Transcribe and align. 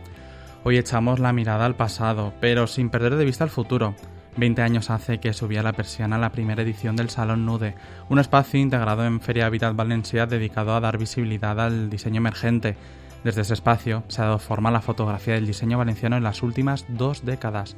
Hoy 0.65 0.77
echamos 0.77 1.19
la 1.19 1.33
mirada 1.33 1.65
al 1.65 1.77
pasado, 1.77 2.35
pero 2.43 2.67
sin 2.67 2.91
perder 2.91 3.17
de 3.17 3.25
vista 3.25 3.45
el 3.45 3.51
futuro. 3.51 3.95
20 4.37 4.63
años 4.63 4.91
hace 4.91 5.21
que 5.21 5.33
subía 5.33 5.63
la 5.63 5.75
persiana 5.75 6.19
la 6.19 6.33
primera 6.33 6.63
edición 6.63 6.97
del 6.97 7.11
Salón 7.11 7.45
Nude, 7.45 7.75
un 8.09 8.19
espacio 8.19 8.59
integrado 8.59 9.05
en 9.05 9.21
Feria 9.21 9.47
Habitat 9.47 9.77
Valencia 9.77 10.27
dedicado 10.27 10.75
a 10.75 10.81
dar 10.81 10.97
visibilidad 10.97 11.61
al 11.61 11.91
diseño 11.91 12.19
emergente. 12.19 12.77
Desde 13.25 13.43
ese 13.43 13.55
espacio 13.55 14.03
se 14.09 14.23
ha 14.23 14.27
dado 14.27 14.39
forma 14.39 14.71
a 14.71 14.73
la 14.73 14.81
fotografía 14.81 15.35
del 15.35 15.47
diseño 15.47 15.79
valenciano 15.79 16.17
en 16.17 16.25
las 16.25 16.43
últimas 16.43 16.87
dos 16.89 17.25
décadas. 17.25 17.77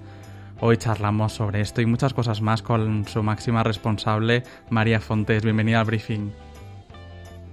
Hoy 0.61 0.77
charlamos 0.77 1.33
sobre 1.33 1.61
esto 1.61 1.81
y 1.81 1.87
muchas 1.87 2.15
cosas 2.15 2.41
más 2.41 2.63
con 2.63 3.05
su 3.07 3.23
máxima 3.23 3.65
responsable, 3.65 4.45
María 4.71 5.01
Fontes. 5.01 5.43
Bienvenida 5.43 5.81
al 5.81 5.87
briefing. 5.87 6.33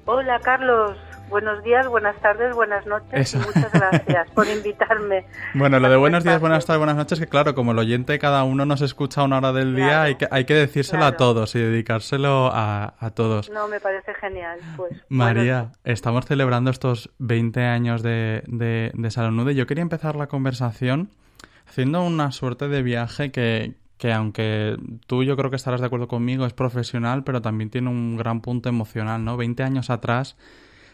Hola 0.06 0.40
Carlos, 0.40 0.98
Buenos 1.32 1.64
días, 1.64 1.88
buenas 1.88 2.20
tardes, 2.20 2.54
buenas 2.54 2.86
noches 2.86 3.34
y 3.34 3.38
muchas 3.38 3.72
gracias 3.72 4.30
por 4.32 4.46
invitarme. 4.54 5.26
Bueno, 5.54 5.80
lo 5.80 5.90
de 5.90 5.96
buenos 5.96 6.26
días, 6.26 6.42
buenas 6.42 6.66
tardes, 6.66 6.80
buenas 6.80 6.98
noches, 6.98 7.22
que 7.22 7.28
claro, 7.28 7.56
como 7.56 7.72
el 7.72 7.80
oyente 7.80 8.20
cada 8.20 8.44
uno 8.44 8.66
nos 8.66 8.82
escucha 8.82 9.22
a 9.22 9.24
una 9.24 9.38
hora 9.38 9.54
del 9.54 9.74
día, 9.74 10.02
hay, 10.02 10.16
que, 10.16 10.28
hay 10.30 10.44
que 10.44 10.56
decírselo 10.56 11.06
a 11.06 11.16
todos 11.16 11.56
y 11.56 11.60
dedicárselo 11.60 12.52
a, 12.52 13.14
todos. 13.16 13.50
No, 13.50 13.70
me 13.70 13.80
parece 13.80 14.14
genial. 14.16 14.60
Pues, 14.76 14.92
María, 15.08 15.72
estamos 15.86 16.26
celebrando 16.26 16.70
estos 16.70 17.10
20 17.20 17.64
años 17.64 18.04
de, 18.04 18.44
de, 18.48 18.92
de 18.94 19.12
Salón 19.12 19.38
Nude. 19.38 19.56
Yo 19.56 19.66
quería 19.68 19.84
empezar 19.84 20.18
la 20.18 20.28
conversación 20.28 21.12
haciendo 21.66 22.04
una 22.04 22.34
suerte 22.34 22.68
de 22.68 22.84
viaje 22.84 23.32
que, 23.32 23.76
que 23.98 24.12
aunque 24.12 24.76
tú 25.08 25.24
yo 25.24 25.38
creo 25.38 25.50
que 25.50 25.56
estarás 25.56 25.80
de 25.80 25.88
acuerdo 25.88 26.10
conmigo, 26.10 26.46
es 26.46 26.52
profesional, 26.52 27.24
pero 27.24 27.42
también 27.42 27.70
tiene 27.70 27.90
un 27.90 28.18
gran 28.18 28.42
punto 28.42 28.68
emocional, 28.68 29.24
¿no? 29.24 29.38
20 29.38 29.64
años 29.64 29.90
atrás 29.90 30.36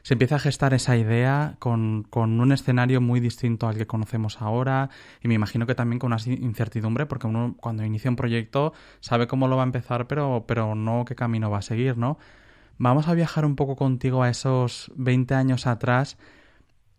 se 0.07 0.13
empieza 0.13 0.37
a 0.37 0.39
gestar 0.39 0.73
esa 0.73 0.95
idea 0.95 1.57
con, 1.59 2.03
con, 2.03 2.39
un 2.39 2.53
escenario 2.53 3.01
muy 3.01 3.19
distinto 3.19 3.67
al 3.67 3.75
que 3.75 3.87
conocemos 3.87 4.41
ahora 4.41 4.89
y 5.21 5.27
me 5.27 5.33
imagino 5.33 5.67
que 5.67 5.75
también 5.75 5.99
con 5.99 6.13
una 6.13 6.21
incertidumbre 6.25 7.07
porque 7.07 7.27
uno 7.27 7.57
cuando 7.59 7.83
inicia 7.83 8.09
un 8.09 8.15
proyecto 8.15 8.71
sabe 9.01 9.27
cómo 9.27 9.49
lo 9.49 9.57
va 9.57 9.63
a 9.63 9.65
empezar 9.65 10.07
pero, 10.07 10.45
pero 10.47 10.75
no 10.75 11.03
qué 11.03 11.13
camino 11.13 11.51
va 11.51 11.57
a 11.57 11.61
seguir, 11.61 11.97
¿no? 11.97 12.17
Vamos 12.77 13.09
a 13.09 13.15
viajar 13.15 13.43
un 13.43 13.57
poco 13.57 13.75
contigo 13.75 14.23
a 14.23 14.29
esos 14.29 14.93
20 14.95 15.35
años 15.35 15.67
atrás 15.67 16.17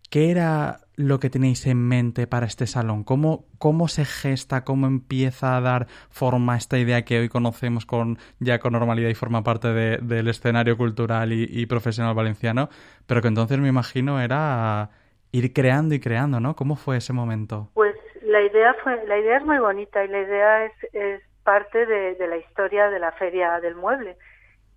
¿Qué 0.09 0.31
era 0.31 0.79
lo 0.95 1.19
que 1.19 1.29
tenéis 1.29 1.67
en 1.67 1.87
mente 1.87 2.25
para 2.25 2.47
este 2.47 2.65
salón? 2.65 3.03
¿Cómo, 3.03 3.45
¿Cómo 3.59 3.87
se 3.87 4.05
gesta, 4.05 4.63
cómo 4.63 4.87
empieza 4.87 5.55
a 5.55 5.61
dar 5.61 5.85
forma 6.09 6.55
a 6.55 6.57
esta 6.57 6.79
idea 6.79 7.05
que 7.05 7.19
hoy 7.19 7.29
conocemos 7.29 7.85
con, 7.85 8.17
ya 8.39 8.57
con 8.57 8.73
normalidad 8.73 9.09
y 9.09 9.13
forma 9.13 9.43
parte 9.43 9.67
del 9.67 10.27
escenario 10.27 10.77
cultural 10.77 11.31
y, 11.31 11.65
profesional 11.67 12.15
valenciano? 12.15 12.69
Pero 13.05 13.21
que 13.21 13.27
entonces 13.27 13.59
me 13.59 13.67
imagino 13.67 14.19
era 14.19 14.89
ir 15.31 15.53
creando 15.53 15.93
y 15.93 15.99
creando, 15.99 16.39
¿no? 16.39 16.55
¿Cómo 16.55 16.75
fue 16.75 16.97
ese 16.97 17.13
momento? 17.13 17.69
Pues 17.75 17.95
la 18.23 18.41
idea, 18.41 18.75
fue, 18.83 19.05
la 19.05 19.19
idea 19.19 19.37
es 19.37 19.45
muy 19.45 19.59
bonita 19.59 20.03
y 20.03 20.07
la 20.07 20.21
idea 20.21 20.65
es, 20.65 20.73
es 20.93 21.21
parte 21.43 21.85
de, 21.85 22.27
la 22.27 22.37
historia 22.37 22.89
de 22.89 22.97
la 22.97 23.11
Feria 23.11 23.59
del 23.59 23.75
Mueble. 23.75 24.17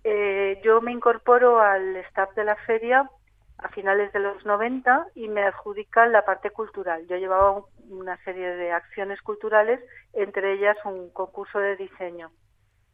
Eh, 0.03 0.61
yo 0.63 0.79
me 0.79 0.91
incorporo 0.91 1.59
al 1.59 1.95
staff 1.97 2.35
de 2.35 2.43
la 2.43 2.55
feria 2.67 3.09
a 3.57 3.69
finales 3.69 4.11
de 4.13 4.19
los 4.19 4.45
90 4.45 5.07
y 5.15 5.27
me 5.27 5.43
adjudican 5.43 6.11
la 6.11 6.25
parte 6.25 6.51
cultural. 6.51 7.05
Yo 7.07 7.17
llevaba 7.17 7.63
una 7.89 8.17
serie 8.23 8.55
de 8.55 8.71
acciones 8.71 9.21
culturales, 9.21 9.79
entre 10.13 10.53
ellas 10.53 10.77
un 10.85 11.09
concurso 11.11 11.59
de 11.59 11.75
diseño. 11.75 12.31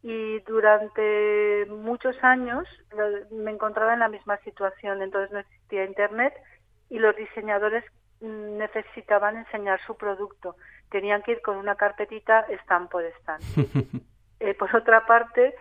Y 0.02 0.40
durante 0.40 1.66
muchos 1.68 2.16
años 2.22 2.66
me 3.30 3.50
encontraba 3.50 3.92
en 3.92 4.00
la 4.00 4.08
misma 4.08 4.38
situación, 4.38 5.02
entonces 5.02 5.30
no 5.30 5.40
existía 5.40 5.84
Internet 5.84 6.34
y 6.88 6.98
los 6.98 7.14
diseñadores 7.16 7.84
necesitaban 8.20 9.36
enseñar 9.36 9.80
su 9.86 9.96
producto. 9.96 10.56
Tenían 10.90 11.22
que 11.22 11.32
ir 11.32 11.42
con 11.42 11.56
una 11.56 11.76
carpetita 11.76 12.46
stand 12.64 12.88
por 12.88 13.04
stand. 13.20 13.42
eh, 14.40 14.54
por 14.54 14.74
otra 14.74 15.06
parte, 15.06 15.54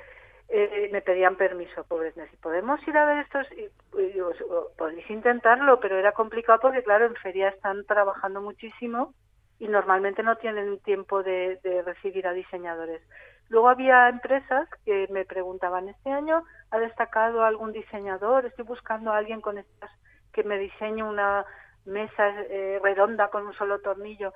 eh, 0.52 0.90
me 0.92 1.02
pedían 1.02 1.36
permiso, 1.36 1.84
pobres 1.84 2.16
si 2.16 2.38
podemos 2.38 2.86
ir 2.88 2.98
a 2.98 3.06
ver 3.06 3.20
estos, 3.20 3.48
y, 3.52 3.70
podéis 4.78 5.08
intentarlo, 5.10 5.80
pero 5.80 5.98
era 5.98 6.12
complicado 6.14 6.60
porque, 6.60 6.84
claro, 6.84 7.06
en 7.06 7.16
feria 7.16 7.50
están 7.50 7.86
trabajando 7.86 8.42
muchísimo 8.42 9.14
y 9.60 9.68
normalmente 9.68 10.24
no 10.24 10.38
tienen 10.38 10.80
tiempo 10.80 11.22
de, 11.22 11.60
recibir 11.86 12.26
a 12.26 12.34
diseñadores. 12.34 13.02
Luego 13.50 13.70
había 13.70 14.10
empresas 14.10 14.68
que 14.86 15.08
me 15.12 15.26
preguntaban, 15.26 15.90
¿este 15.90 16.12
año 16.12 16.44
ha 16.72 16.80
destacado 16.80 17.44
algún 17.44 17.72
diseñador? 17.72 18.46
Estoy 18.46 18.66
buscando 18.66 19.12
a 19.12 19.18
alguien 19.18 19.42
con 19.42 19.58
estas 19.58 19.92
que 20.34 20.44
me 20.44 20.58
diseñe 20.58 21.04
una 21.04 21.46
mesa 21.86 22.30
eh, 22.50 22.80
redonda 22.82 23.30
con 23.30 23.46
un 23.46 23.54
solo 23.54 23.82
tornillo. 23.82 24.34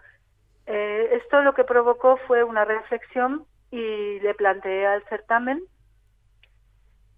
Eh, 0.66 1.09
esto 1.13 1.41
lo 1.41 1.53
que 1.53 1.63
provocó 1.63 2.18
fue 2.28 2.44
una 2.44 2.66
reflexión 2.66 3.45
y 3.72 4.19
le 4.19 4.34
planteé 4.34 4.85
al 4.85 5.03
certamen 5.06 5.63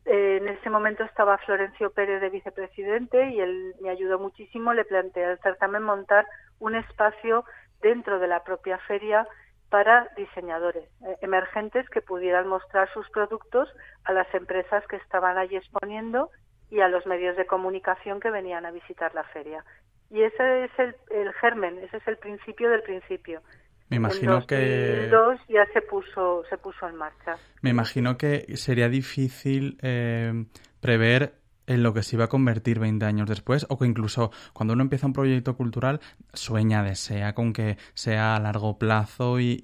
eh, 0.06 0.38
en 0.38 0.48
ese 0.48 0.70
momento 0.70 1.04
estaba 1.04 1.38
Florencio 1.40 1.92
Pérez 1.92 2.22
de 2.22 2.30
vicepresidente 2.30 3.30
y 3.30 3.40
él 3.40 3.74
me 3.82 3.90
ayudó 3.90 4.20
muchísimo. 4.20 4.74
Le 4.74 4.86
planteé 4.86 5.26
al 5.26 5.40
certamen 5.40 5.84
montar 5.84 6.26
un 6.60 6.76
espacio 6.76 7.44
dentro 7.82 8.20
de 8.20 8.28
la 8.28 8.44
propia 8.44 8.78
feria 8.80 9.28
para 9.70 10.08
diseñadores 10.16 10.88
eh, 11.02 11.18
emergentes 11.22 11.90
que 11.90 12.02
pudieran 12.02 12.48
mostrar 12.48 12.88
sus 12.94 13.10
productos 13.10 13.68
a 14.04 14.14
las 14.14 14.32
empresas 14.34 14.86
que 14.88 14.98
estaban 14.98 15.38
allí 15.38 15.56
exponiendo 15.56 16.30
y 16.70 16.82
a 16.82 16.88
los 16.88 17.06
medios 17.06 17.36
de 17.36 17.48
comunicación 17.48 18.20
que 18.20 18.30
venían 18.30 18.66
a 18.66 18.72
visitar 18.72 19.14
la 19.16 19.24
feria. 19.24 19.66
Y 20.12 20.22
ese 20.22 20.66
es 20.66 20.72
el, 20.80 20.96
el 21.10 21.34
germen, 21.34 21.80
ese 21.80 21.98
es 21.98 22.08
el 22.08 22.18
principio 22.18 22.70
del 22.70 22.84
principio. 22.84 23.42
Me 23.90 23.98
imagino 23.98 24.46
que 24.48 25.10
ya 25.48 25.66
se 25.74 25.82
puso 25.82 26.44
se 26.50 26.58
puso 26.58 26.88
en 26.88 26.96
marcha. 26.96 27.38
Me 27.62 27.70
imagino 27.70 28.18
que 28.18 28.58
sería 28.58 28.90
difícil 28.90 29.78
eh, 29.82 30.46
prever 30.80 31.34
en 31.68 31.84
lo 31.84 31.94
que 31.94 32.04
se 32.04 32.16
iba 32.16 32.26
a 32.26 32.30
convertir 32.30 32.80
20 32.80 33.06
años 33.06 33.28
después 33.28 33.66
o 33.70 33.78
que 33.78 33.86
incluso 33.86 34.32
cuando 34.54 34.74
uno 34.74 34.84
empieza 34.84 35.08
un 35.08 35.14
proyecto 35.14 35.56
cultural 35.56 36.00
sueña, 36.34 36.84
desea 36.84 37.34
con 37.34 37.54
que 37.54 37.78
sea 37.94 38.36
a 38.36 38.40
largo 38.40 38.78
plazo 38.78 39.40
y, 39.40 39.56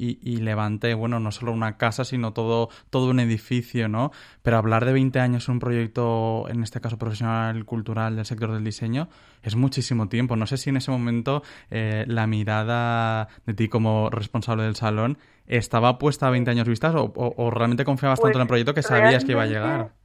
levante, 0.41 0.93
bueno, 0.93 1.19
no 1.19 1.31
solo 1.31 1.51
una 1.51 1.77
casa, 1.77 2.05
sino 2.05 2.33
todo, 2.33 2.69
todo 2.89 3.09
un 3.09 3.19
edificio, 3.19 3.87
¿no? 3.87 4.11
Pero 4.41 4.57
hablar 4.57 4.85
de 4.85 4.93
20 4.93 5.19
años 5.19 5.47
en 5.47 5.53
un 5.53 5.59
proyecto, 5.59 6.47
en 6.49 6.63
este 6.63 6.81
caso 6.81 6.97
profesional, 6.97 7.65
cultural, 7.65 8.15
del 8.15 8.25
sector 8.25 8.51
del 8.51 8.63
diseño, 8.63 9.09
es 9.43 9.55
muchísimo 9.55 10.07
tiempo. 10.09 10.35
No 10.35 10.47
sé 10.47 10.57
si 10.57 10.69
en 10.69 10.77
ese 10.77 10.91
momento 10.91 11.43
eh, 11.69 12.05
la 12.07 12.27
mirada 12.27 13.27
de 13.45 13.53
ti 13.53 13.67
como 13.67 14.09
responsable 14.09 14.63
del 14.63 14.75
salón 14.75 15.17
estaba 15.47 15.97
puesta 15.97 16.27
a 16.27 16.31
20 16.31 16.49
años 16.51 16.67
vistas 16.67 16.93
o, 16.95 17.51
realmente 17.51 17.83
confiabas 17.83 18.19
tanto 18.19 18.37
en 18.37 18.41
el 18.41 18.47
pues 18.47 18.63
proyecto 18.63 18.73
que 18.73 18.83
sabías 18.83 19.25
que 19.25 19.33
iba 19.33 19.43
a 19.43 19.47
llegar. 19.47 20.00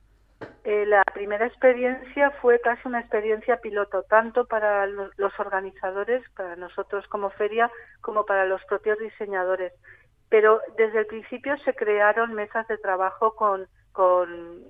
Eh, 0.66 0.84
la 0.84 1.04
primera 1.14 1.46
experiencia 1.46 2.32
fue 2.42 2.60
casi 2.60 2.88
una 2.88 2.98
experiencia 2.98 3.58
piloto, 3.58 4.02
tanto 4.02 4.46
para 4.46 4.84
los 4.88 5.38
organizadores, 5.38 6.28
para 6.30 6.56
nosotros 6.56 7.06
como 7.06 7.30
feria, 7.30 7.70
como 8.00 8.26
para 8.26 8.46
los 8.46 8.60
propios 8.64 8.98
diseñadores. 8.98 9.72
Pero 10.28 10.60
desde 10.76 10.98
el 10.98 11.06
principio 11.06 11.56
se 11.58 11.72
crearon 11.72 12.34
mesas 12.34 12.66
de 12.66 12.78
trabajo 12.78 13.36
con, 13.36 13.68
con, 13.92 14.64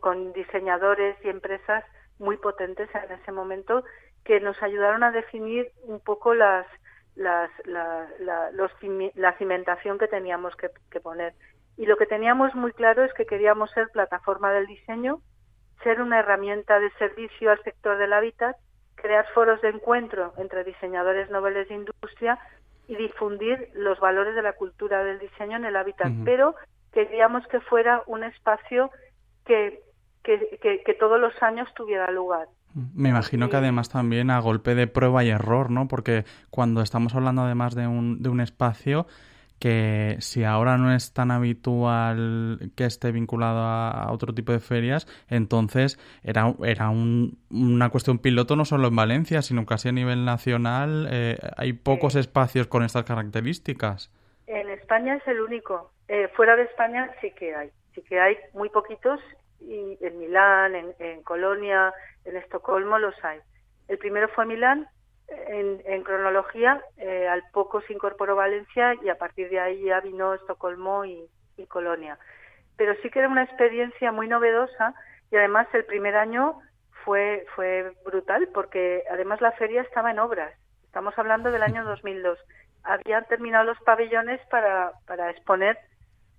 con 0.00 0.32
diseñadores 0.32 1.16
y 1.24 1.28
empresas 1.28 1.84
muy 2.18 2.36
potentes 2.36 2.88
en 2.92 3.12
ese 3.12 3.30
momento 3.30 3.84
que 4.24 4.40
nos 4.40 4.60
ayudaron 4.60 5.04
a 5.04 5.12
definir 5.12 5.70
un 5.84 6.00
poco 6.00 6.34
las, 6.34 6.66
las, 7.14 7.48
la, 7.64 8.08
la, 8.18 8.50
los, 8.50 8.72
la 9.14 9.38
cimentación 9.38 9.98
que 9.98 10.08
teníamos 10.08 10.56
que 10.56 11.00
poner 11.00 11.32
y 11.76 11.86
lo 11.86 11.96
que 11.96 12.06
teníamos 12.06 12.54
muy 12.54 12.72
claro 12.72 13.04
es 13.04 13.12
que 13.14 13.26
queríamos 13.26 13.70
ser 13.70 13.88
plataforma 13.88 14.52
del 14.52 14.66
diseño, 14.66 15.20
ser 15.82 16.00
una 16.00 16.20
herramienta 16.20 16.78
de 16.78 16.90
servicio 16.92 17.50
al 17.50 17.62
sector 17.62 17.98
del 17.98 18.12
hábitat, 18.12 18.56
crear 18.94 19.26
foros 19.34 19.60
de 19.62 19.70
encuentro 19.70 20.32
entre 20.36 20.64
diseñadores 20.64 21.30
noveles 21.30 21.68
de 21.68 21.74
industria 21.74 22.38
y 22.88 22.96
difundir 22.96 23.70
los 23.74 23.98
valores 24.00 24.34
de 24.34 24.42
la 24.42 24.52
cultura 24.52 25.02
del 25.04 25.18
diseño 25.18 25.56
en 25.56 25.64
el 25.64 25.76
hábitat, 25.76 26.12
pero 26.24 26.54
queríamos 26.92 27.46
que 27.48 27.60
fuera 27.60 28.02
un 28.06 28.22
espacio 28.22 28.90
que, 29.46 29.80
que, 30.22 30.60
que, 30.84 30.94
todos 30.94 31.18
los 31.18 31.32
años 31.42 31.68
tuviera 31.74 32.10
lugar. 32.10 32.48
Me 32.94 33.08
imagino 33.08 33.48
que 33.50 33.56
además 33.56 33.88
también 33.88 34.30
a 34.30 34.40
golpe 34.40 34.74
de 34.74 34.86
prueba 34.86 35.24
y 35.24 35.30
error, 35.30 35.70
¿no? 35.70 35.88
Porque 35.88 36.24
cuando 36.50 36.80
estamos 36.80 37.14
hablando 37.14 37.42
además 37.42 37.74
de 37.74 37.86
un, 37.86 38.22
de 38.22 38.28
un 38.28 38.40
espacio, 38.40 39.06
que 39.62 40.16
si 40.18 40.42
ahora 40.42 40.76
no 40.76 40.92
es 40.92 41.14
tan 41.14 41.30
habitual 41.30 42.72
que 42.74 42.84
esté 42.84 43.12
vinculado 43.12 43.60
a, 43.60 44.10
otro 44.10 44.34
tipo 44.34 44.50
de 44.50 44.58
ferias, 44.58 45.06
entonces 45.30 46.00
era, 46.24 46.52
era 46.64 46.90
una 46.90 47.88
cuestión 47.90 48.18
piloto 48.18 48.56
no 48.56 48.64
solo 48.64 48.88
en 48.88 48.96
Valencia, 48.96 49.40
sino 49.40 49.64
casi 49.64 49.90
a 49.90 49.92
nivel 49.92 50.24
nacional. 50.24 51.06
Eh, 51.12 51.38
hay 51.56 51.74
pocos 51.74 52.16
espacios 52.16 52.66
con 52.66 52.82
estas 52.82 53.04
características. 53.04 54.10
En 54.48 54.68
España 54.68 55.14
es 55.14 55.28
el 55.28 55.40
único. 55.40 55.92
Eh, 56.08 56.26
fuera 56.34 56.56
de 56.56 56.64
España 56.64 57.12
sí 57.20 57.30
que 57.30 57.54
hay. 57.54 57.70
Sí 57.94 58.02
que 58.02 58.18
hay 58.18 58.36
muy 58.54 58.68
poquitos 58.68 59.20
y 59.60 59.96
en 60.00 60.18
Milán, 60.18 60.74
en, 60.74 60.86
en 60.98 61.22
Colonia, 61.22 61.94
en 62.24 62.36
Estocolmo 62.36 62.98
los 62.98 63.14
hay. 63.22 63.38
El 63.86 63.98
primero 63.98 64.26
fue 64.34 64.44
Milán 64.44 64.88
en, 65.28 66.02
cronología, 66.02 66.82
eh, 66.96 67.28
al 67.28 67.42
poco 67.52 67.80
se 67.82 67.92
incorporó 67.92 68.36
Valencia 68.36 68.94
y 69.02 69.08
a 69.08 69.18
partir 69.18 69.48
de 69.50 69.60
ahí 69.60 69.84
ya 69.84 70.00
vino 70.00 70.34
Estocolmo 70.34 71.04
y, 71.04 71.28
Colonia. 71.68 72.18
Pero 72.76 72.92
sí 73.00 73.10
que 73.10 73.20
era 73.20 73.28
una 73.28 73.44
experiencia 73.44 74.10
muy 74.10 74.26
novedosa 74.26 74.94
y 75.30 75.36
además 75.36 75.68
el 75.74 75.84
primer 75.84 76.16
año 76.16 76.58
fue, 77.04 77.46
fue 77.54 77.92
brutal 78.04 78.48
porque 78.52 79.04
además 79.08 79.40
la 79.40 79.52
feria 79.52 79.82
estaba 79.82 80.10
en 80.10 80.18
obras. 80.18 80.52
Estamos 80.82 81.16
hablando 81.16 81.52
del 81.52 81.62
año 81.62 81.84
2002. 81.84 82.36
Habían 82.82 83.24
terminado 83.26 83.64
los 83.64 83.78
pabellones 83.82 84.40
para, 84.50 84.90
para 85.06 85.30
exponer 85.30 85.78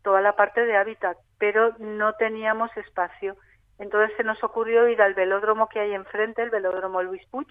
toda 0.03 0.19
la 0.19 0.35
parte 0.35 0.65
de 0.65 0.75
hábitat, 0.75 1.17
pero 1.39 1.73
no 1.79 2.13
teníamos 2.15 2.75
espacio. 2.75 3.37
Entonces 3.79 4.15
se 4.17 4.23
nos 4.23 4.43
ocurrió 4.43 4.89
ir 4.89 5.01
al 5.01 5.13
velódromo 5.13 5.69
que 5.69 5.79
hay 5.79 5.93
enfrente, 5.93 6.41
el 6.41 6.49
velódromo 6.49 7.01
Luis 7.01 7.25
Puig, 7.27 7.47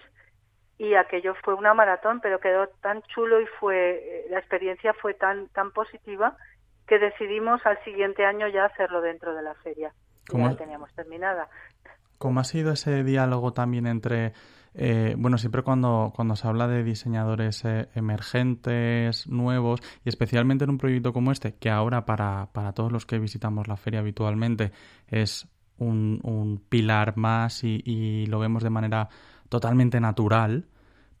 y 0.83 0.95
aquello 0.95 1.33
fue 1.43 1.53
una 1.53 1.73
maratón, 1.73 2.19
pero 2.21 2.39
quedó 2.39 2.67
tan 2.81 3.01
chulo 3.03 3.39
y 3.39 3.45
fue 3.59 4.25
la 4.29 4.39
experiencia 4.39 4.93
fue 4.93 5.13
tan 5.13 5.47
tan 5.49 5.71
positiva 5.71 6.35
que 6.87 6.99
decidimos 6.99 7.65
al 7.65 7.81
siguiente 7.85 8.25
año 8.25 8.47
ya 8.49 8.65
hacerlo 8.65 9.01
dentro 9.01 9.33
de 9.33 9.41
la 9.41 9.53
feria. 9.55 9.93
¿Cómo? 10.27 10.49
Ya 10.49 10.57
teníamos 10.57 10.93
terminada. 10.93 11.47
¿Cómo 12.17 12.39
ha 12.41 12.43
sido 12.43 12.73
ese 12.73 13.03
diálogo 13.03 13.53
también 13.53 13.87
entre 13.87 14.33
eh, 14.75 15.13
bueno, 15.17 15.37
siempre 15.37 15.61
cuando, 15.61 16.11
cuando 16.15 16.35
se 16.35 16.47
habla 16.47 16.67
de 16.67 16.83
diseñadores 16.83 17.63
eh, 17.63 17.89
emergentes, 17.93 19.27
nuevos, 19.27 19.81
y 20.03 20.09
especialmente 20.09 20.63
en 20.63 20.71
un 20.71 20.77
proyecto 20.79 21.13
como 21.13 21.31
este, 21.31 21.53
que 21.55 21.69
ahora 21.69 22.05
para, 22.05 22.49
para 22.53 22.73
todos 22.73 22.91
los 22.91 23.05
que 23.05 23.19
visitamos 23.19 23.67
la 23.67 23.77
feria 23.77 23.99
habitualmente 23.99 24.71
es 25.07 25.47
un, 25.77 26.19
un 26.23 26.57
pilar 26.57 27.17
más 27.17 27.63
y, 27.63 27.81
y, 27.85 28.25
lo 28.25 28.39
vemos 28.39 28.63
de 28.63 28.69
manera 28.71 29.09
totalmente 29.49 29.99
natural, 29.99 30.65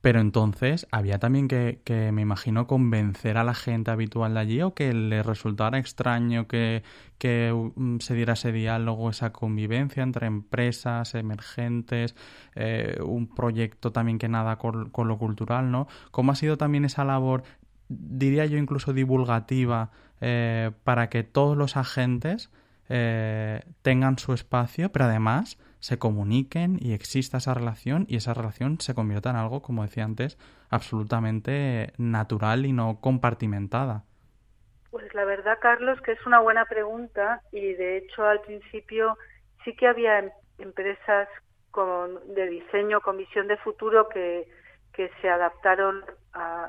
pero 0.03 0.19
entonces 0.19 0.85
había 0.91 1.17
también 1.17 1.47
que, 1.47 1.79
que, 1.85 2.11
me 2.11 2.21
imagino, 2.21 2.67
convencer 2.67 3.37
a 3.37 3.45
la 3.45 3.53
gente 3.53 3.89
habitual 3.89 4.33
de 4.33 4.39
allí 4.41 4.61
o 4.61 4.73
que 4.73 4.93
le 4.93 5.23
resultara 5.23 5.77
extraño 5.77 6.45
que, 6.45 6.83
que 7.17 7.53
mm, 7.53 7.99
se 7.99 8.13
diera 8.13 8.33
ese 8.33 8.51
diálogo, 8.51 9.09
esa 9.09 9.31
convivencia 9.31 10.03
entre 10.03 10.27
empresas 10.27 11.15
emergentes, 11.15 12.17
eh, 12.53 12.99
un 13.01 13.33
proyecto 13.33 13.93
también 13.93 14.19
que 14.19 14.27
nada 14.27 14.57
con, 14.57 14.91
lo 14.93 15.17
cultural, 15.17 15.71
¿no? 15.71 15.87
¿Cómo 16.11 16.33
ha 16.33 16.35
sido 16.35 16.57
también 16.57 16.83
esa 16.83 17.05
labor, 17.05 17.43
diría 17.87 18.45
yo 18.45 18.57
incluso 18.57 18.91
divulgativa, 18.91 19.91
eh, 20.19 20.71
para 20.83 21.07
que 21.09 21.23
todos 21.23 21.55
los 21.55 21.77
agentes 21.77 22.51
eh, 22.89 23.61
tengan 23.83 24.19
su 24.19 24.33
espacio, 24.33 24.91
pero 24.91 25.05
además 25.05 25.57
se 25.83 25.99
comuniquen 25.99 26.77
y 26.79 26.93
exista 26.93 27.39
esa 27.39 27.53
relación 27.53 28.05
y 28.07 28.15
esa 28.15 28.33
relación 28.33 28.79
se 28.79 28.95
convierta 28.95 29.31
en 29.31 29.35
algo, 29.35 29.61
como 29.61 29.81
decía 29.81 30.05
antes, 30.05 30.37
absolutamente 30.69 31.91
natural 31.97 32.65
y 32.65 32.71
no 32.71 33.01
compartimentada. 33.01 34.05
Pues 34.91 35.13
la 35.13 35.25
verdad, 35.25 35.57
Carlos, 35.61 35.99
que 35.99 36.13
es 36.13 36.25
una 36.25 36.39
buena 36.39 36.63
pregunta 36.67 37.41
y 37.51 37.73
de 37.73 37.97
hecho 37.97 38.23
al 38.23 38.39
principio 38.39 39.17
sí 39.65 39.75
que 39.75 39.87
había 39.87 40.19
em, 40.19 40.31
empresas 40.57 41.27
con, 41.69 42.33
de 42.33 42.47
diseño 42.47 43.01
con 43.01 43.17
visión 43.17 43.49
de 43.49 43.57
futuro 43.57 44.07
que, 44.07 44.47
que 44.93 45.11
se 45.21 45.27
adaptaron 45.27 46.05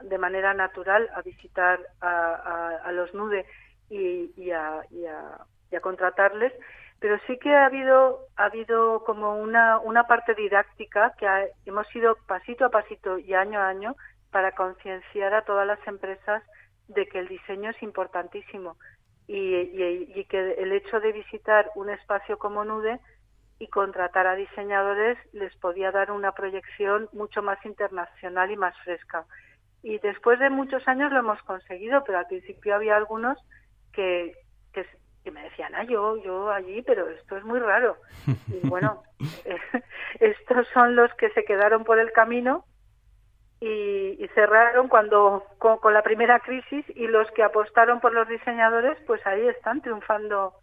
de 0.02 0.18
manera 0.18 0.54
natural 0.54 1.08
a 1.14 1.22
visitar 1.22 1.78
a, 2.00 2.80
a, 2.84 2.90
los 2.90 3.14
NUDE 3.14 3.46
y, 3.90 4.32
y, 4.36 4.50
a, 4.50 4.84
y, 4.90 5.06
a, 5.06 5.80
contratarles 5.80 6.52
pero 7.00 7.18
sí 7.26 7.38
que 7.38 7.54
ha 7.54 7.66
habido 7.66 8.20
ha 8.36 8.46
habido 8.46 9.04
como 9.04 9.36
una 9.36 9.78
una 9.78 10.06
parte 10.06 10.34
didáctica 10.34 11.14
que 11.18 11.26
hemos 11.66 11.94
ido 11.94 12.16
pasito 12.26 12.64
a 12.64 12.70
pasito 12.70 13.18
y 13.18 13.34
año 13.34 13.60
a 13.60 13.68
año 13.68 13.96
para 14.30 14.52
concienciar 14.52 15.34
a 15.34 15.44
todas 15.44 15.66
las 15.66 15.86
empresas 15.86 16.42
de 16.88 17.06
que 17.06 17.18
el 17.18 17.28
diseño 17.28 17.70
es 17.70 17.82
importantísimo 17.82 18.76
y, 19.26 19.54
y, 19.54 20.24
que 20.26 20.54
el 20.54 20.72
hecho 20.72 21.00
de 21.00 21.12
visitar 21.12 21.70
un 21.76 21.88
espacio 21.88 22.38
como 22.38 22.64
Nude 22.64 23.00
y 23.58 23.68
contratar 23.68 24.26
a 24.26 24.34
diseñadores 24.34 25.16
les 25.32 25.54
podía 25.56 25.90
dar 25.90 26.10
una 26.10 26.32
proyección 26.32 27.08
mucho 27.12 27.42
más 27.42 27.64
internacional 27.64 28.50
y 28.50 28.56
más 28.56 28.76
fresca. 28.84 29.24
Y 29.82 29.98
después 29.98 30.38
de 30.40 30.50
muchos 30.50 30.86
años 30.88 31.12
lo 31.12 31.20
hemos 31.20 31.40
conseguido, 31.42 32.02
pero 32.04 32.18
al 32.18 32.26
principio 32.26 32.74
había 32.74 32.96
algunos 32.96 33.38
que, 33.92 34.34
que 34.72 34.86
y 35.24 35.30
me 35.30 35.42
decían, 35.42 35.74
ah, 35.74 35.84
yo, 35.84 36.16
yo 36.18 36.50
allí, 36.50 36.82
pero 36.82 37.08
esto 37.08 37.36
es 37.36 37.44
muy 37.44 37.58
raro. 37.58 37.96
Y 38.48 38.66
bueno, 38.68 39.02
estos 40.20 40.66
son 40.74 40.96
los 40.96 41.12
que 41.14 41.30
se 41.30 41.44
quedaron 41.44 41.84
por 41.84 41.98
el 41.98 42.12
camino 42.12 42.64
y, 43.60 44.28
cerraron 44.34 44.88
cuando 44.88 45.44
con, 45.58 45.94
la 45.94 46.02
primera 46.02 46.40
crisis 46.40 46.84
y 46.88 47.06
los 47.06 47.30
que 47.32 47.42
apostaron 47.42 48.00
por 48.00 48.12
los 48.12 48.28
diseñadores, 48.28 48.98
pues 49.06 49.24
ahí 49.26 49.46
están 49.46 49.80
triunfando, 49.80 50.54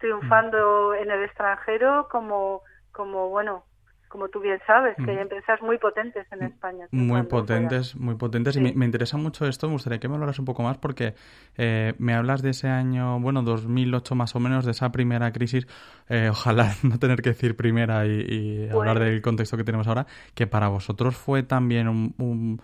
triunfando 0.00 0.94
en 0.94 1.10
el 1.10 1.22
extranjero 1.22 2.08
como, 2.10 2.62
como 2.92 3.28
bueno, 3.28 3.64
como 4.08 4.28
tú 4.28 4.40
bien 4.40 4.60
sabes, 4.66 4.96
que 4.96 5.10
hay 5.10 5.18
empresas 5.18 5.60
muy 5.62 5.78
potentes 5.78 6.26
en 6.32 6.44
España. 6.44 6.86
Muy 6.90 7.22
potentes, 7.24 7.96
muy 7.96 8.14
potentes. 8.14 8.56
Y 8.56 8.60
me, 8.60 8.84
interesa 8.84 9.16
mucho 9.16 9.46
esto, 9.46 9.66
me 9.66 9.74
gustaría 9.74 9.98
que 9.98 10.08
me 10.08 10.14
hablaras 10.14 10.38
un 10.38 10.44
poco 10.44 10.62
más 10.62 10.78
porque 10.78 11.14
eh, 11.56 11.94
me 11.98 12.14
hablas 12.14 12.42
de 12.42 12.50
ese 12.50 12.68
año, 12.68 13.18
bueno, 13.20 13.42
2008 13.42 14.14
más 14.14 14.36
o 14.36 14.40
menos, 14.40 14.64
de 14.64 14.70
esa 14.70 14.90
primera 14.92 15.32
crisis, 15.32 15.66
eh, 16.08 16.28
ojalá 16.30 16.70
no 16.82 16.98
tener 16.98 17.22
que 17.22 17.30
decir 17.30 17.56
primera 17.56 18.06
y, 18.06 18.68
hablar 18.70 18.98
del 18.98 19.20
contexto 19.22 19.56
que 19.56 19.64
tenemos 19.64 19.88
ahora, 19.88 20.06
que 20.34 20.46
para 20.46 20.68
vosotros 20.68 21.16
fue 21.16 21.42
también 21.42 21.88
un, 21.88 22.60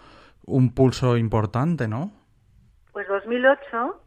un, 0.47 0.75
pulso 0.75 1.17
importante, 1.17 1.89
¿no? 1.89 2.13
Pues 2.93 3.09
2008, 3.09 4.01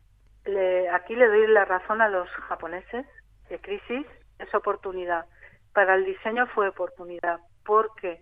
aquí 0.94 1.16
le 1.16 1.28
doy 1.28 1.48
la 1.48 1.66
razón 1.66 2.02
a 2.02 2.10
los 2.10 2.30
japoneses, 2.48 3.06
que 3.50 3.60
crisis 3.60 4.06
es 4.40 4.54
oportunidad 4.54 5.26
para 5.76 5.96
el 5.96 6.06
diseño 6.06 6.48
fue 6.48 6.70
oportunidad, 6.70 7.42
porque 7.66 8.22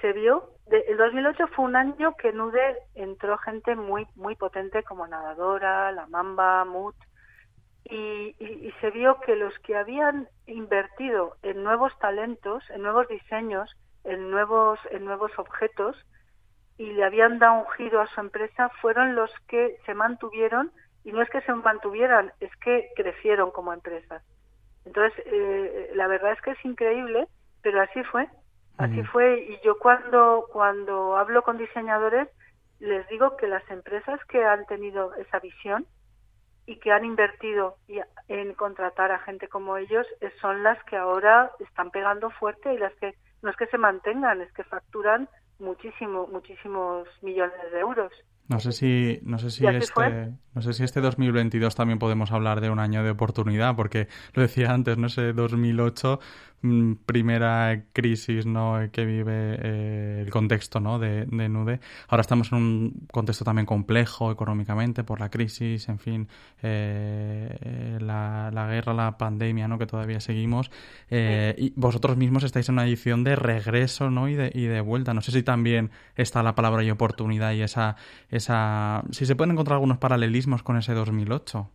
se 0.00 0.12
vio, 0.12 0.50
el 0.70 0.96
2008 0.96 1.46
fue 1.48 1.66
un 1.66 1.76
año 1.76 2.16
que 2.16 2.32
Nude 2.32 2.78
entró 2.94 3.38
gente 3.38 3.76
muy 3.76 4.06
muy 4.16 4.34
potente 4.34 4.82
como 4.82 5.06
Nadadora, 5.06 5.92
La 5.92 6.06
Mamba, 6.06 6.64
Mut, 6.64 6.96
y, 7.84 8.34
se 8.80 8.90
vio 8.90 9.20
que 9.20 9.36
los 9.36 9.56
que 9.60 9.76
habían 9.76 10.28
invertido 10.46 11.36
en 11.42 11.62
nuevos 11.62 11.96
talentos, 12.00 12.64
en 12.70 12.82
nuevos 12.82 13.06
diseños, 13.08 13.70
en 14.04 14.30
nuevos, 14.30 14.78
en 14.90 15.04
nuevos 15.04 15.30
objetos, 15.38 15.96
y 16.78 16.92
le 16.92 17.04
habían 17.04 17.38
dado 17.38 17.60
un 17.60 17.70
giro 17.76 18.00
a 18.00 18.06
su 18.08 18.20
empresa, 18.20 18.70
fueron 18.80 19.14
los 19.14 19.30
que 19.48 19.76
se 19.86 19.94
mantuvieron, 19.94 20.72
y 21.04 21.12
no 21.12 21.22
es 21.22 21.30
que 21.30 21.42
se 21.42 21.52
mantuvieran, 21.52 22.32
es 22.40 22.54
que 22.56 22.88
crecieron 22.96 23.50
como 23.50 23.72
empresas. 23.72 24.22
Entonces, 24.86 25.12
eh, 25.26 25.90
la 25.94 26.06
verdad 26.06 26.32
es 26.32 26.40
que 26.40 26.52
es 26.52 26.64
increíble, 26.64 27.26
pero 27.62 27.82
así 27.82 28.02
fue, 28.04 28.28
así 28.78 29.02
fue. 29.04 29.40
Y 29.40 29.58
yo 29.64 29.78
cuando, 29.78 30.46
cuando 30.52 31.16
hablo 31.16 31.42
con 31.42 31.58
diseñadores, 31.58 32.28
les 32.78 33.06
digo 33.08 33.36
que 33.36 33.48
las 33.48 33.68
empresas 33.70 34.20
que 34.28 34.44
han 34.44 34.64
tenido 34.66 35.14
esa 35.16 35.40
visión 35.40 35.86
y 36.66 36.78
que 36.78 36.92
han 36.92 37.04
invertido 37.04 37.76
en 38.28 38.54
contratar 38.54 39.12
a 39.12 39.20
gente 39.20 39.48
como 39.48 39.76
ellos 39.76 40.06
son 40.40 40.62
las 40.62 40.82
que 40.84 40.96
ahora 40.96 41.50
están 41.60 41.90
pegando 41.90 42.30
fuerte 42.30 42.74
y 42.74 42.78
las 42.78 42.94
que 42.94 43.14
no 43.42 43.50
es 43.50 43.56
que 43.56 43.66
se 43.66 43.78
mantengan, 43.78 44.40
es 44.40 44.52
que 44.52 44.64
facturan 44.64 45.28
muchísimo, 45.58 46.26
muchísimos 46.26 47.08
millones 47.22 47.72
de 47.72 47.80
euros. 47.80 48.12
No 48.48 48.60
sé 48.60 48.72
si, 48.72 49.20
no 49.22 49.38
sé 49.38 49.50
si 49.50 49.66
este, 49.66 50.32
no 50.56 50.62
sé 50.62 50.72
si 50.72 50.84
este 50.84 51.02
2022 51.02 51.74
también 51.74 51.98
podemos 51.98 52.32
hablar 52.32 52.62
de 52.62 52.70
un 52.70 52.78
año 52.78 53.04
de 53.04 53.10
oportunidad, 53.10 53.76
porque 53.76 54.08
lo 54.32 54.40
decía 54.40 54.72
antes, 54.72 54.96
no 54.96 55.10
sé, 55.10 55.34
2008 55.34 56.18
mm, 56.62 56.92
primera 57.04 57.84
crisis 57.92 58.46
¿no? 58.46 58.78
que 58.90 59.04
vive 59.04 59.58
eh, 59.60 60.22
el 60.24 60.30
contexto 60.30 60.80
¿no? 60.80 60.98
de, 60.98 61.26
Nude. 61.26 61.80
Ahora 62.08 62.22
estamos 62.22 62.52
en 62.52 62.58
un 62.58 63.06
contexto 63.12 63.44
también 63.44 63.66
complejo 63.66 64.32
económicamente 64.32 65.04
por 65.04 65.20
la 65.20 65.28
crisis, 65.28 65.90
en 65.90 65.98
fin, 65.98 66.28
eh, 66.62 67.98
la, 68.00 68.66
guerra, 68.70 68.94
la 68.94 69.18
pandemia 69.18 69.68
¿no? 69.68 69.78
que 69.78 69.84
todavía 69.84 70.20
seguimos. 70.20 70.70
Y 71.10 71.74
vosotros 71.76 72.16
mismos 72.16 72.44
estáis 72.44 72.70
en 72.70 72.76
una 72.76 72.86
edición 72.86 73.24
de 73.24 73.36
regreso 73.36 74.08
¿no? 74.10 74.26
y, 74.26 74.34
de, 74.36 74.50
y 74.54 74.64
de 74.64 74.80
vuelta. 74.80 75.12
No 75.12 75.20
sé 75.20 75.32
si 75.32 75.42
también 75.42 75.90
está 76.14 76.42
la 76.42 76.54
palabra 76.54 76.82
y 76.82 76.90
oportunidad 76.90 77.52
y 77.52 77.60
esa, 77.60 77.96
esa... 78.30 79.04
si 79.10 79.26
se 79.26 79.36
pueden 79.36 79.52
encontrar 79.52 79.74
algunos 79.74 79.98
paralelismos 79.98 80.45
con 80.62 80.76
ese 80.76 80.94
2008. 80.94 81.70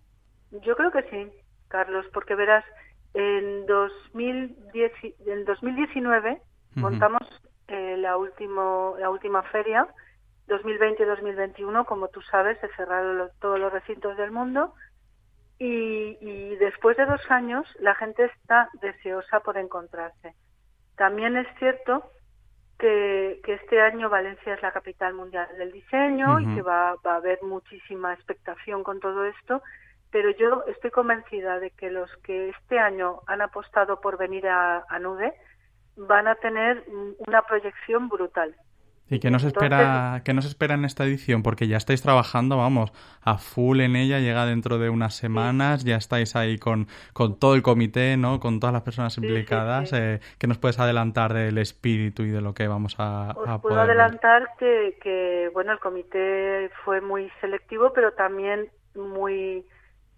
Yo 0.64 0.76
creo 0.76 0.92
que 0.92 1.04
sí, 1.04 1.32
Carlos, 1.68 2.06
porque 2.14 2.36
verás, 2.36 2.66
en, 3.14 3.66
2010, 3.66 4.92
en 5.26 5.46
2019 5.46 6.42
montamos 6.76 7.22
eh, 7.68 7.98
la, 7.98 8.18
último, 8.18 8.96
la 9.00 9.10
última 9.10 9.44
feria, 9.44 9.88
2020-2021, 10.48 11.86
como 11.86 12.08
tú 12.10 12.22
sabes, 12.22 12.58
se 12.60 12.68
cerraron 12.76 13.30
todos 13.40 13.60
los 13.60 13.72
recintos 13.72 14.18
del 14.18 14.32
mundo 14.32 14.74
y, 15.60 16.18
y, 16.22 16.56
después 16.56 16.98
de 16.98 17.06
dos 17.06 17.22
años 17.30 17.68
la 17.80 17.96
gente 17.96 18.26
está 18.26 18.70
deseosa 18.82 19.42
por 19.42 19.58
encontrarse. 19.58 20.34
También 20.96 21.38
es 21.38 21.48
cierto 21.60 22.12
que, 22.82 23.40
que, 23.46 23.54
este 23.54 23.80
año 23.80 24.10
Valencia 24.10 24.54
es 24.54 24.62
la 24.62 24.74
capital 24.74 25.14
mundial 25.14 25.48
del 25.58 25.72
diseño 25.72 26.40
y 26.42 26.56
que 26.56 26.62
va, 26.62 26.96
va, 27.06 27.14
a 27.14 27.18
haber 27.18 27.40
muchísima 27.44 28.14
expectación 28.14 28.84
con 28.84 29.00
todo 29.00 29.24
esto 29.24 29.62
pero 30.12 30.30
yo 30.32 30.64
estoy 30.68 30.92
convencida 30.92 31.60
de 31.60 31.72
que 31.72 31.90
los 31.90 32.12
que 32.18 32.50
este 32.50 32.78
año 32.78 33.22
han 33.28 33.42
apostado 33.42 34.02
por 34.02 34.18
venir 34.18 34.48
a, 34.48 34.86
Nude 35.00 35.34
van 35.96 36.28
a 36.28 36.36
tener 36.36 36.84
una 37.18 37.42
proyección 37.44 38.10
brutal. 38.10 38.56
¿Y 39.12 39.20
qué 39.20 39.30
nos, 39.30 39.44
espera, 39.44 40.22
qué 40.24 40.34
nos 40.34 40.46
espera 40.46 40.76
en 40.76 40.86
esta 40.86 41.04
edición? 41.04 41.44
Porque 41.44 41.68
ya 41.68 41.76
estáis 41.76 42.02
trabajando, 42.02 42.56
vamos, 42.56 42.94
a 43.22 43.38
full 43.38 43.82
en 43.82 43.98
ella, 43.98 44.20
llega 44.20 44.46
dentro 44.46 44.78
de 44.78 44.90
unas 44.90 45.16
semanas, 45.16 45.84
ya 45.84 45.98
estáis 45.98 46.38
ahí 46.38 46.58
con, 46.58 46.88
con 47.12 47.38
todo 47.38 47.56
el 47.56 47.62
comité, 47.62 48.16
¿no? 48.16 48.40
Con 48.40 48.62
todas 48.62 48.72
las 48.72 48.84
personas 48.84 49.18
implicadas. 49.18 49.92
Eh, 49.92 50.22
¿Qué 50.40 50.48
nos 50.48 50.58
puedes 50.58 50.80
adelantar 50.80 51.34
del 51.34 51.58
espíritu 51.58 52.24
y 52.24 52.30
de 52.30 52.40
lo 52.40 52.54
que 52.54 52.70
vamos 52.70 52.96
a, 53.00 53.34
Os 53.36 53.62
puedo 53.62 53.82
adelantar 53.82 54.48
que, 54.58 54.98
que, 55.04 55.52
bueno, 55.54 55.74
el 55.74 55.80
comité 55.80 56.72
fue 56.86 57.02
muy 57.02 57.30
selectivo, 57.42 57.92
pero 57.94 58.14
también 58.14 58.70
muy 58.96 59.66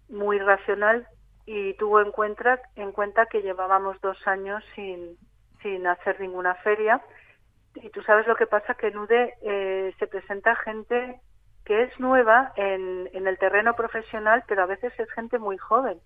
muy 0.08 0.38
racional 0.38 1.06
y 1.46 1.74
tuvo 1.74 2.00
en 2.00 2.10
cuenta, 2.10 2.60
en 2.76 2.92
cuenta 2.92 3.26
que 3.26 3.42
llevábamos 3.42 4.00
dos 4.00 4.16
años 4.26 4.62
sin, 4.74 5.18
sin 5.62 5.86
hacer 5.86 6.20
ninguna 6.20 6.54
feria. 6.56 7.00
Y 7.76 7.90
tú 7.90 8.02
sabes 8.02 8.26
lo 8.26 8.36
que 8.36 8.46
pasa, 8.46 8.74
que 8.74 8.88
en 8.88 8.98
UDE 8.98 9.34
eh, 9.42 9.94
se 9.98 10.06
presenta 10.06 10.54
gente 10.56 11.20
que 11.64 11.82
es 11.82 11.98
nueva 11.98 12.52
en, 12.56 13.08
en, 13.14 13.26
el 13.26 13.38
terreno 13.38 13.74
profesional, 13.74 14.44
pero 14.46 14.62
a 14.62 14.66
veces 14.66 14.92
es 14.98 15.10
gente 15.12 15.38
muy 15.38 15.56
joven 15.56 15.98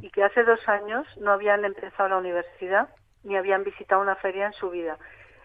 y 0.00 0.10
que 0.10 0.24
hace 0.24 0.42
dos 0.42 0.66
años 0.68 1.06
no 1.18 1.32
habían 1.32 1.66
empezado 1.66 2.08
la 2.08 2.16
universidad 2.16 2.88
ni 3.22 3.36
habían 3.36 3.62
visitado 3.62 4.00
una 4.00 4.16
feria 4.16 4.46
en 4.46 4.52
su 4.54 4.70
vida. 4.70 4.96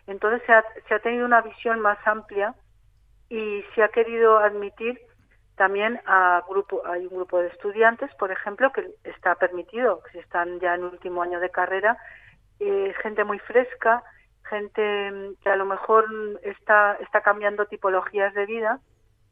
Entonces 0.08 0.42
se 0.46 0.54
ha, 0.54 0.64
se 0.88 0.96
ha 0.96 1.00
tenido 1.00 1.26
una 1.26 1.42
visión 1.42 1.82
más 1.82 1.98
amplia 2.08 2.56
y 3.30 3.62
se 3.76 3.84
ha 3.84 3.90
querido 3.90 4.38
admitir 4.40 5.02
también 5.58 6.00
a 6.06 6.44
grupo, 6.48 6.84
hay 6.86 7.08
un 7.08 7.16
grupo 7.16 7.40
de 7.40 7.48
estudiantes, 7.48 8.14
por 8.16 8.32
ejemplo, 8.32 8.72
que 8.72 8.88
está 9.04 9.36
permitido, 9.36 10.02
si 10.12 10.20
están 10.20 10.60
ya 10.60 10.76
en 10.76 10.84
último 10.84 11.24
año 11.24 11.40
de 11.40 11.50
carrera, 11.50 11.98
eh, 12.60 12.94
gente 13.02 13.24
muy 13.24 13.40
fresca, 13.40 14.04
gente 14.50 15.12
mm, 15.12 15.36
que 15.44 15.50
a 15.50 15.56
lo 15.56 15.66
mejor 15.66 16.06
está, 16.44 16.98
está 17.02 17.22
cambiando 17.22 17.66
tipologías 17.66 18.34
de 18.34 18.46
vida 18.46 18.80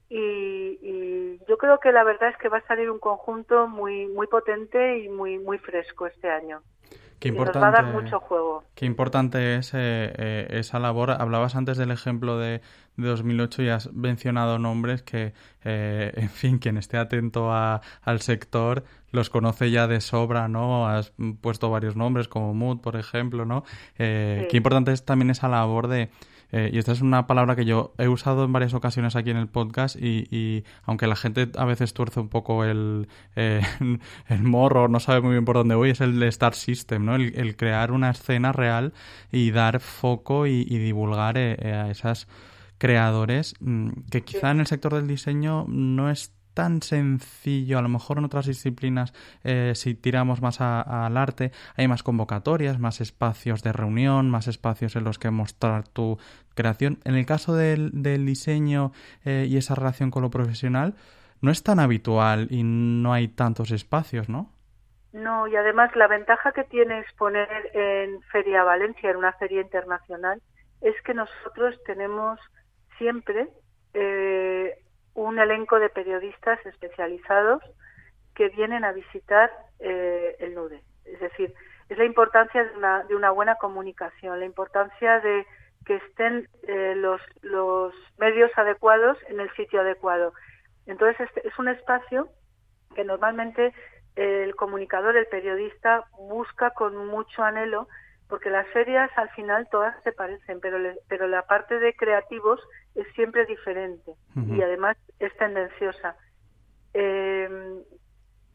y, 0.09 0.79
y, 0.81 1.39
yo 1.47 1.57
creo 1.57 1.79
que 1.79 1.91
la 1.91 2.03
verdad 2.03 2.29
es 2.29 2.37
que 2.37 2.49
va 2.49 2.59
a 2.59 2.67
salir 2.67 2.91
un 2.91 2.99
conjunto 2.99 3.67
muy 3.67 4.07
muy 4.07 4.27
potente 4.27 4.99
y 4.99 5.09
muy 5.09 5.39
muy 5.39 5.57
fresco 5.57 6.05
este 6.05 6.29
año. 6.29 6.61
Qué 7.19 7.29
importante, 7.29 7.59
nos 7.59 7.73
va 7.73 7.79
a 7.79 7.83
dar 7.83 7.93
mucho 7.93 8.19
juego. 8.19 8.63
Qué 8.75 8.85
importante 8.85 9.55
es 9.55 9.73
eh, 9.73 9.77
eh, 10.17 10.47
esa 10.51 10.79
labor. 10.79 11.11
Hablabas 11.11 11.55
antes 11.55 11.77
del 11.77 11.91
ejemplo 11.91 12.37
de, 12.37 12.61
de 12.97 13.07
2008 13.07 13.63
y 13.63 13.69
has 13.69 13.93
mencionado 13.93 14.59
nombres 14.59 15.01
que, 15.01 15.33
eh, 15.63 16.11
en 16.15 16.29
fin, 16.29 16.59
quien 16.59 16.77
esté 16.77 16.97
atento 16.97 17.51
a, 17.51 17.81
al 18.01 18.21
sector 18.21 18.83
los 19.11 19.29
conoce 19.29 19.71
ya 19.71 19.87
de 19.87 20.01
sobra, 20.01 20.49
¿no? 20.49 20.87
Has 20.87 21.13
puesto 21.39 21.69
varios 21.69 21.95
nombres 21.95 22.27
como 22.27 22.53
Mood, 22.53 22.81
por 22.81 22.97
ejemplo, 22.97 23.45
¿no? 23.45 23.63
Qué 23.95 24.49
importante 24.51 24.91
es 24.91 25.05
también 25.05 25.29
esa 25.29 25.47
labor 25.47 25.87
de 25.87 26.09
eh, 26.57 26.69
y 26.71 26.77
esta 26.77 26.93
es 26.93 27.01
una 27.01 27.27
palabra 27.27 27.57
que 27.57 27.65
yo 27.65 27.93
he 27.97 28.07
usado 28.07 28.45
en 28.45 28.53
varias 28.53 28.73
ocasiones 28.73 29.17
aquí 29.17 29.29
en 29.29 29.35
el 29.35 29.49
podcast 29.49 29.97
y, 29.99 30.63
aunque 30.83 31.05
la 31.05 31.17
gente 31.17 31.51
a 31.57 31.65
veces 31.65 31.93
tuerce 31.93 32.21
un 32.21 32.29
poco 32.29 32.63
el, 32.63 33.09
eh, 33.35 33.61
el 34.29 34.43
morro, 34.43 34.87
no 34.87 35.01
sabe 35.01 35.19
muy 35.19 35.31
bien 35.31 35.43
por 35.43 35.57
dónde 35.57 35.75
voy, 35.75 35.89
es 35.89 35.99
el 35.99 36.23
Star 36.23 36.55
System, 36.55 37.03
¿no? 37.03 37.15
El, 37.15 37.57
crear 37.57 37.91
una 37.91 38.09
escena 38.09 38.53
real 38.53 38.93
y 39.33 39.51
dar 39.51 39.81
foco 39.81 40.47
y, 40.47 40.63
divulgar 40.63 41.37
eh, 41.37 41.57
a 41.73 41.91
esas 41.91 42.29
creadores 42.77 43.55
mm, 43.59 43.89
que 44.09 44.21
quizá 44.21 44.51
en 44.51 44.61
el 44.61 44.67
sector 44.67 44.93
del 44.93 45.07
diseño 45.07 45.65
no 45.67 46.09
es 46.09 46.31
tan 46.55 46.81
sencillo. 46.81 47.77
A 47.77 47.83
lo 47.83 47.89
mejor 47.89 48.17
en 48.17 48.25
otras 48.25 48.47
disciplinas, 48.47 49.13
eh, 49.43 49.73
si 49.75 49.93
tiramos 49.93 50.41
más 50.41 50.59
al 50.61 51.17
arte, 51.17 51.51
hay 51.75 51.87
más 51.87 52.01
convocatorias, 52.01 52.79
más 52.79 53.01
espacios 53.01 53.61
de 53.61 53.73
reunión, 53.73 54.31
más 54.31 54.47
espacios 54.47 54.95
en 54.95 55.03
los 55.03 55.19
que 55.19 55.29
mostrar 55.29 55.87
tu 55.87 56.17
creación. 56.55 56.97
En 57.03 57.13
el 57.15 57.27
caso 57.27 57.55
del, 57.55 57.91
diseño 58.25 58.91
eh, 59.25 59.45
y 59.47 59.57
esa 59.57 59.75
relación 59.75 60.09
con 60.09 60.23
lo 60.23 60.31
profesional, 60.31 60.95
no 61.41 61.51
es 61.51 61.61
tan 61.61 61.79
habitual 61.79 62.47
y 62.49 62.63
no 62.63 63.13
hay 63.13 63.27
tantos 63.27 63.71
espacios, 63.71 64.29
¿no? 64.29 64.49
No, 65.13 65.47
y 65.47 65.55
además 65.55 65.95
la 65.95 66.07
ventaja 66.07 66.51
que 66.51 66.63
tiene 66.63 66.99
exponer 66.99 67.47
en 67.73 68.21
Feria 68.31 68.63
Valencia, 68.63 69.11
en 69.11 69.17
una 69.17 69.33
feria 69.33 69.61
internacional, 69.61 70.41
es 70.81 70.95
que 71.03 71.13
nosotros 71.13 71.75
tenemos 71.85 72.39
siempre 72.97 73.47
eh, 73.93 74.77
un 75.15 75.39
elenco 75.39 75.79
de 75.79 75.89
periodistas 75.89 76.63
especializados 76.65 77.63
que 78.35 78.49
vienen 78.49 78.83
a 78.83 78.91
visitar 78.91 79.49
eh, 79.79 80.35
el 80.39 80.53
NUDE. 80.53 80.81
Es 81.05 81.19
decir, 81.19 81.53
es 81.89 81.97
la 81.97 82.05
importancia 82.05 82.63
de 82.63 82.77
una, 82.77 83.03
de 83.03 83.15
una 83.15 83.31
buena 83.31 83.55
comunicación, 83.55 84.39
la 84.39 84.45
importancia 84.45 85.19
de 85.21 85.45
que 85.85 85.95
estén 85.95 86.49
eh, 86.67 86.93
los, 86.95 87.21
los 87.41 87.93
medios 88.17 88.51
adecuados 88.57 89.17
en 89.29 89.39
el 89.39 89.49
sitio 89.55 89.81
adecuado. 89.81 90.33
Entonces, 90.85 91.27
este 91.27 91.47
es 91.47 91.57
un 91.57 91.69
espacio 91.69 92.27
que 92.95 93.03
normalmente 93.03 93.73
el 94.15 94.55
comunicador, 94.55 95.15
el 95.15 95.27
periodista, 95.27 96.05
busca 96.17 96.71
con 96.71 96.95
mucho 97.07 97.43
anhelo, 97.43 97.87
porque 98.27 98.49
las 98.49 98.67
ferias 98.69 99.11
al 99.17 99.29
final 99.29 99.67
todas 99.69 99.95
se 100.03 100.11
parecen, 100.11 100.59
pero, 100.59 100.77
pero 101.07 101.27
la 101.27 101.43
parte 101.43 101.79
de 101.79 101.93
creativos 101.93 102.59
es 102.95 103.07
siempre 103.13 103.45
diferente 103.45 104.13
y 104.35 104.61
además 104.61 104.97
es 105.19 105.35
tendenciosa. 105.37 106.15
Eh, 106.93 107.83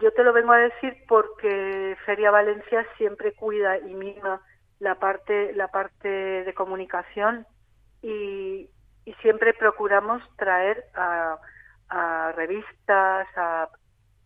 yo 0.00 0.12
te 0.12 0.24
lo 0.24 0.32
vengo 0.32 0.52
a 0.52 0.58
decir 0.58 0.96
porque 1.06 1.96
Feria 2.06 2.30
Valencia 2.30 2.86
siempre 2.96 3.32
cuida 3.32 3.78
y 3.78 3.94
mima 3.94 4.40
la 4.78 4.94
parte 4.94 5.52
la 5.52 5.68
parte 5.68 6.08
de 6.08 6.54
comunicación 6.54 7.46
y, 8.02 8.70
y 9.04 9.12
siempre 9.20 9.52
procuramos 9.52 10.22
traer 10.36 10.84
a, 10.94 11.38
a 11.90 12.32
revistas, 12.32 13.28
a, 13.36 13.68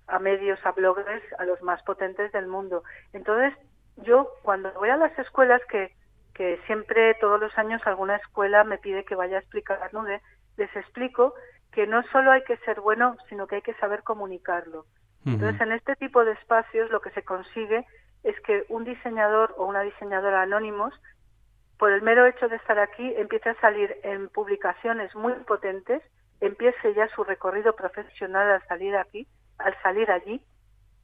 a 0.07 0.19
medios, 0.21 0.65
a 0.65 0.73
bloggers, 0.73 1.25
a 1.39 1.45
los 1.45 1.61
más 1.63 1.83
potentes 1.83 2.31
del 2.33 2.47
mundo. 2.47 2.85
Entonces, 3.13 3.53
yo 3.97 4.29
cuando 4.43 4.73
voy 4.73 4.91
a 4.91 4.97
las 4.97 5.19
escuelas 5.19 5.61
que 5.69 5.93
que 6.35 6.59
siempre, 6.67 7.15
todos 7.15 7.41
los 7.41 7.57
años, 7.57 7.81
alguna 7.87 8.17
escuela 8.17 8.65
me 8.65 8.79
pide 8.79 9.05
que 9.05 9.15
vaya 9.15 9.37
a 9.37 9.41
explicar 9.41 9.95
Nude, 9.95 10.21
les 10.57 10.75
explico 10.77 11.35
que 11.73 11.87
no 11.87 12.03
solo 12.11 12.33
hay 12.33 12.43
que 12.43 12.57
ser 12.59 12.81
bueno, 12.81 13.17
sino 13.29 13.47
que 13.47 13.57
hay 13.57 13.63
que 13.63 13.75
saber 13.75 14.03
comunicarlo. 14.03 14.85
Entonces, 15.25 15.59
en 15.63 15.73
este 15.73 15.97
tipo 15.97 16.23
de 16.25 16.33
espacios 16.33 16.91
lo 16.91 17.01
que 17.01 17.11
se 17.11 17.23
consigue 17.23 17.87
es 18.25 18.39
que 18.41 18.65
un 18.69 18.85
diseñador 18.85 19.55
o 19.57 19.65
una 19.65 19.81
diseñadora 19.81 20.43
anónimos, 20.43 20.93
por 21.79 21.93
el 21.93 22.03
mero 22.03 22.27
hecho 22.27 22.49
de 22.49 22.57
estar 22.57 22.79
aquí, 22.79 23.15
empiece 23.17 23.49
a 23.49 23.61
salir 23.61 23.97
en 24.03 24.29
publicaciones 24.29 25.15
muy 25.15 25.33
potentes, 25.47 26.03
empiece 26.41 26.93
ya 26.95 27.09
su 27.09 27.25
recorrido 27.25 27.75
profesional 27.75 28.51
al 28.51 28.67
salir 28.69 28.97
aquí, 28.97 29.27
al 29.59 29.75
salir 29.83 30.11
allí, 30.11 30.43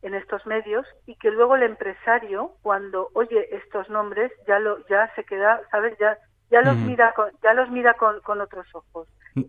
en 0.02 0.14
estos 0.14 0.46
medios 0.46 0.86
y 1.06 1.16
que 1.16 1.30
luego 1.30 1.56
el 1.56 1.62
empresario 1.62 2.52
cuando 2.62 3.08
oye 3.14 3.54
estos 3.54 3.88
nombres 3.90 4.32
ya 4.46 4.58
lo 4.58 4.86
ya 4.88 5.12
se 5.14 5.24
queda 5.24 5.60
sabes 5.70 5.96
ya 5.98 6.16
ya 6.50 6.62
los 6.62 6.76
mira 6.76 7.12
con, 7.12 7.30
ya 7.42 7.54
los 7.54 7.70
mira 7.70 7.94
con, 7.94 8.20
con 8.20 8.40
otros 8.40 8.66
ojos. 8.74 9.08
Y, 9.34 9.42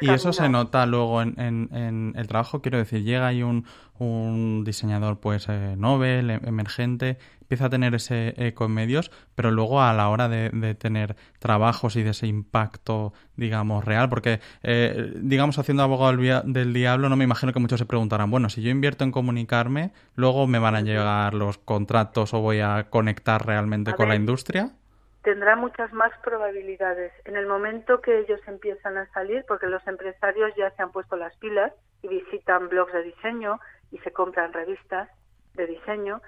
y 0.00 0.10
eso 0.10 0.32
se 0.32 0.48
nota 0.48 0.86
luego 0.86 1.22
en, 1.22 1.34
en, 1.38 2.12
el 2.16 2.26
trabajo, 2.26 2.60
quiero 2.60 2.78
decir, 2.78 3.02
llega 3.02 3.26
ahí 3.26 3.42
un, 3.42 3.64
un 3.98 4.64
diseñador 4.64 5.20
pues 5.20 5.46
eh, 5.48 5.74
Nobel, 5.76 6.30
em, 6.30 6.40
emergente, 6.44 7.18
empieza 7.40 7.66
a 7.66 7.70
tener 7.70 7.94
ese 7.94 8.34
eco 8.36 8.64
en 8.64 8.72
medios, 8.72 9.10
pero 9.34 9.50
luego 9.50 9.82
a 9.82 9.92
la 9.92 10.08
hora 10.08 10.28
de, 10.28 10.50
de 10.50 10.74
tener 10.74 11.16
trabajos 11.38 11.96
y 11.96 12.02
de 12.02 12.10
ese 12.10 12.26
impacto, 12.26 13.12
digamos, 13.36 13.84
real, 13.84 14.08
porque, 14.08 14.40
eh, 14.62 15.12
digamos, 15.16 15.58
haciendo 15.58 15.82
abogado 15.82 16.16
del, 16.16 16.72
diablo, 16.72 17.08
no 17.08 17.16
me 17.16 17.24
imagino 17.24 17.52
que 17.52 17.60
muchos 17.60 17.78
se 17.78 17.86
preguntarán, 17.86 18.30
bueno, 18.30 18.48
si 18.48 18.62
yo 18.62 18.70
invierto 18.70 19.04
en 19.04 19.12
comunicarme, 19.12 19.92
luego 20.14 20.46
me 20.46 20.58
van 20.58 20.74
a 20.74 20.80
llegar 20.80 21.34
los 21.34 21.58
contratos 21.58 22.34
o 22.34 22.40
voy 22.40 22.60
a 22.60 22.88
conectar 22.90 23.46
realmente 23.46 23.92
con 23.94 24.08
la 24.08 24.16
industria 24.16 24.72
tendrá 25.24 25.56
muchas 25.56 25.92
más 25.92 26.12
probabilidades. 26.22 27.10
En 27.24 27.36
el 27.36 27.46
momento 27.46 28.00
que 28.02 28.18
ellos 28.20 28.40
empiezan 28.46 28.98
a 28.98 29.10
salir, 29.12 29.44
porque 29.48 29.66
los 29.66 29.84
empresarios 29.86 30.54
ya 30.54 30.70
se 30.72 30.82
han 30.82 30.92
puesto 30.92 31.16
las 31.16 31.34
pilas 31.38 31.72
y 32.02 32.08
visitan 32.08 32.68
blogs 32.68 32.92
de 32.92 33.02
diseño 33.02 33.58
y 33.90 33.98
se 33.98 34.12
compran 34.12 34.52
revistas 34.52 35.08
de 35.54 35.66
diseño, 35.66 36.20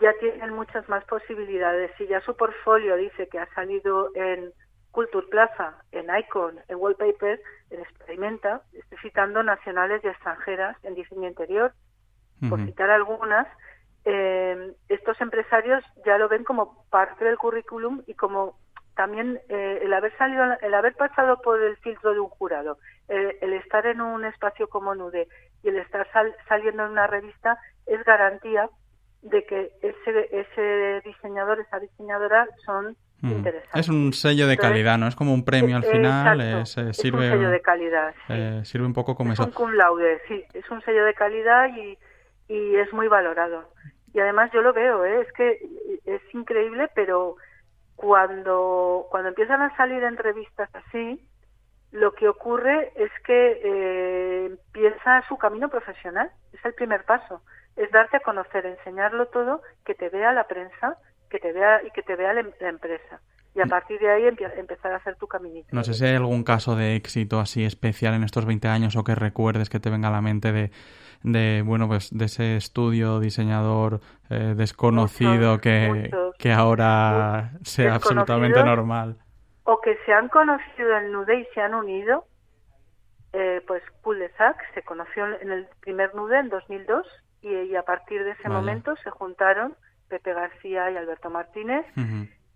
ya 0.00 0.12
tienen 0.18 0.52
muchas 0.52 0.88
más 0.88 1.04
posibilidades. 1.04 1.92
Si 1.96 2.08
ya 2.08 2.20
su 2.22 2.36
portfolio 2.36 2.96
dice 2.96 3.28
que 3.28 3.38
ha 3.38 3.46
salido 3.54 4.10
en 4.16 4.52
Culture 4.90 5.28
Plaza, 5.28 5.76
en 5.92 6.06
Icon, 6.14 6.58
en 6.66 6.76
Wallpaper, 6.76 7.40
en 7.70 7.80
Experimenta, 7.80 8.62
estoy 8.72 8.98
citando 8.98 9.44
nacionales 9.44 10.02
y 10.02 10.08
extranjeras 10.08 10.76
en 10.82 10.96
diseño 10.96 11.28
interior, 11.28 11.72
por 12.50 12.60
citar 12.66 12.90
algunas, 12.90 13.46
eh, 14.04 14.72
estos 14.88 15.18
empresarios 15.20 15.82
ya 16.04 16.18
lo 16.18 16.28
ven 16.28 16.44
como 16.44 16.84
parte 16.90 17.24
del 17.24 17.38
currículum 17.38 18.02
y 18.06 18.14
como 18.14 18.58
también 18.94 19.40
eh, 19.48 19.80
el 19.82 19.92
haber 19.92 20.16
salido, 20.18 20.44
el 20.60 20.74
haber 20.74 20.94
pasado 20.94 21.40
por 21.42 21.60
el 21.60 21.76
filtro 21.78 22.12
de 22.12 22.20
un 22.20 22.28
jurado, 22.28 22.78
el, 23.08 23.52
estar 23.54 23.86
en 23.86 24.00
un 24.00 24.24
espacio 24.24 24.68
como 24.68 24.94
Nude 24.94 25.26
y 25.62 25.68
el 25.68 25.78
estar 25.78 26.06
saliendo 26.48 26.84
en 26.84 26.92
una 26.92 27.06
revista 27.06 27.58
es 27.86 28.04
garantía 28.04 28.68
de 29.22 29.44
que 29.46 29.72
ese, 29.80 30.28
ese 30.30 31.02
diseñador, 31.04 31.58
esa 31.60 31.80
diseñadora 31.80 32.46
son 32.64 32.96
mm. 33.22 33.30
interesantes. 33.30 33.80
Es 33.80 33.88
un 33.88 34.12
sello 34.12 34.46
de 34.46 34.58
calidad, 34.58 34.98
¿no? 34.98 35.08
Es 35.08 35.16
como 35.16 35.32
un 35.32 35.46
premio 35.46 35.76
al 35.76 35.84
final. 35.84 36.40
eh, 36.40 36.64
sirve, 36.92 37.30
un 37.30 37.38
sello 37.38 37.50
de 37.50 37.62
calidad. 37.62 38.14
sirve 38.64 38.84
un 38.84 38.92
poco 38.92 39.16
como 39.16 39.32
es 39.32 39.40
eso. 39.40 39.48
un 39.48 39.54
cum 39.54 39.72
laude, 39.72 40.20
sí. 40.28 40.44
Es 40.52 40.70
un 40.70 40.82
sello 40.82 41.04
de 41.04 41.14
calidad 41.14 41.68
y, 41.74 41.98
y 42.48 42.76
es 42.76 42.92
muy 42.92 43.08
valorado. 43.08 43.72
Y 44.14 44.20
además 44.20 44.50
yo 44.52 44.62
lo 44.62 44.72
veo, 44.72 45.04
¿eh? 45.04 45.22
es 45.22 45.32
que 45.32 45.58
es 46.06 46.22
increíble, 46.34 46.88
pero 46.94 47.36
cuando, 47.96 49.06
cuando 49.10 49.30
empiezan 49.30 49.60
a 49.60 49.76
salir 49.76 50.04
entrevistas 50.04 50.70
así, 50.72 51.20
lo 51.90 52.12
que 52.12 52.28
ocurre 52.28 52.92
es 52.94 53.10
que 53.26 53.60
eh, 53.64 54.46
empieza 54.46 55.22
su 55.28 55.36
camino 55.36 55.68
profesional, 55.68 56.30
es 56.52 56.64
el 56.64 56.74
primer 56.74 57.04
paso, 57.04 57.42
es 57.74 57.90
darte 57.90 58.18
a 58.18 58.20
conocer, 58.20 58.64
enseñarlo 58.66 59.26
todo, 59.26 59.62
que 59.84 59.96
te 59.96 60.08
vea 60.10 60.32
la 60.32 60.46
prensa, 60.46 60.96
que 61.28 61.40
te 61.40 61.52
vea 61.52 61.82
y 61.84 61.90
que 61.90 62.02
te 62.02 62.14
vea 62.14 62.34
la, 62.34 62.40
em-, 62.40 62.52
empresa 62.60 63.20
y 63.56 63.60
a 63.60 63.66
partir 63.66 64.00
de 64.00 64.10
ahí 64.10 64.24
empezar 64.26 64.92
a 64.92 64.96
hacer 64.96 65.14
tu 65.14 65.28
caminito. 65.28 65.68
No 65.70 65.84
sé 65.84 65.94
si 65.94 66.04
hay 66.04 66.16
algún 66.16 66.42
caso 66.42 66.74
de 66.74 66.96
éxito 66.96 67.38
así 67.38 67.64
especial 67.64 68.14
en 68.14 68.24
estos 68.24 68.46
20 68.46 68.66
años 68.66 68.96
o 68.96 69.04
que 69.04 69.14
recuerdes 69.14 69.70
que 69.70 69.78
te 69.78 69.90
venga 69.90 70.08
a 70.08 70.10
la 70.10 70.20
mente 70.20 70.50
de, 70.50 70.72
de 71.24 71.62
bueno 71.64 71.88
pues 71.88 72.16
de 72.16 72.26
ese 72.26 72.56
estudio 72.56 73.18
diseñador 73.18 74.00
eh, 74.30 74.54
desconocido 74.56 75.58
que, 75.58 76.10
que 76.38 76.52
ahora 76.52 77.52
sea 77.62 77.96
absolutamente 77.96 78.62
normal. 78.62 79.16
O 79.64 79.80
que 79.80 79.96
se 80.04 80.12
han 80.12 80.28
conocido 80.28 80.96
en 80.98 81.10
Nude 81.10 81.40
y 81.40 81.46
se 81.54 81.60
han 81.62 81.74
unido 81.74 82.26
eh, 83.32 83.62
pues 83.66 83.82
de 84.04 84.30
Sac 84.36 84.56
se 84.74 84.82
conoció 84.82 85.26
en 85.40 85.50
el 85.50 85.66
primer 85.80 86.14
Nude 86.14 86.38
en 86.38 86.50
2002 86.50 87.06
y, 87.42 87.74
a 87.74 87.82
partir 87.82 88.22
de 88.22 88.30
ese 88.30 88.48
momento 88.48 88.94
se 89.02 89.10
juntaron 89.10 89.74
Pepe 90.08 90.32
García 90.32 90.90
y 90.90 90.96
Alberto 90.96 91.30
Martínez. 91.30 91.84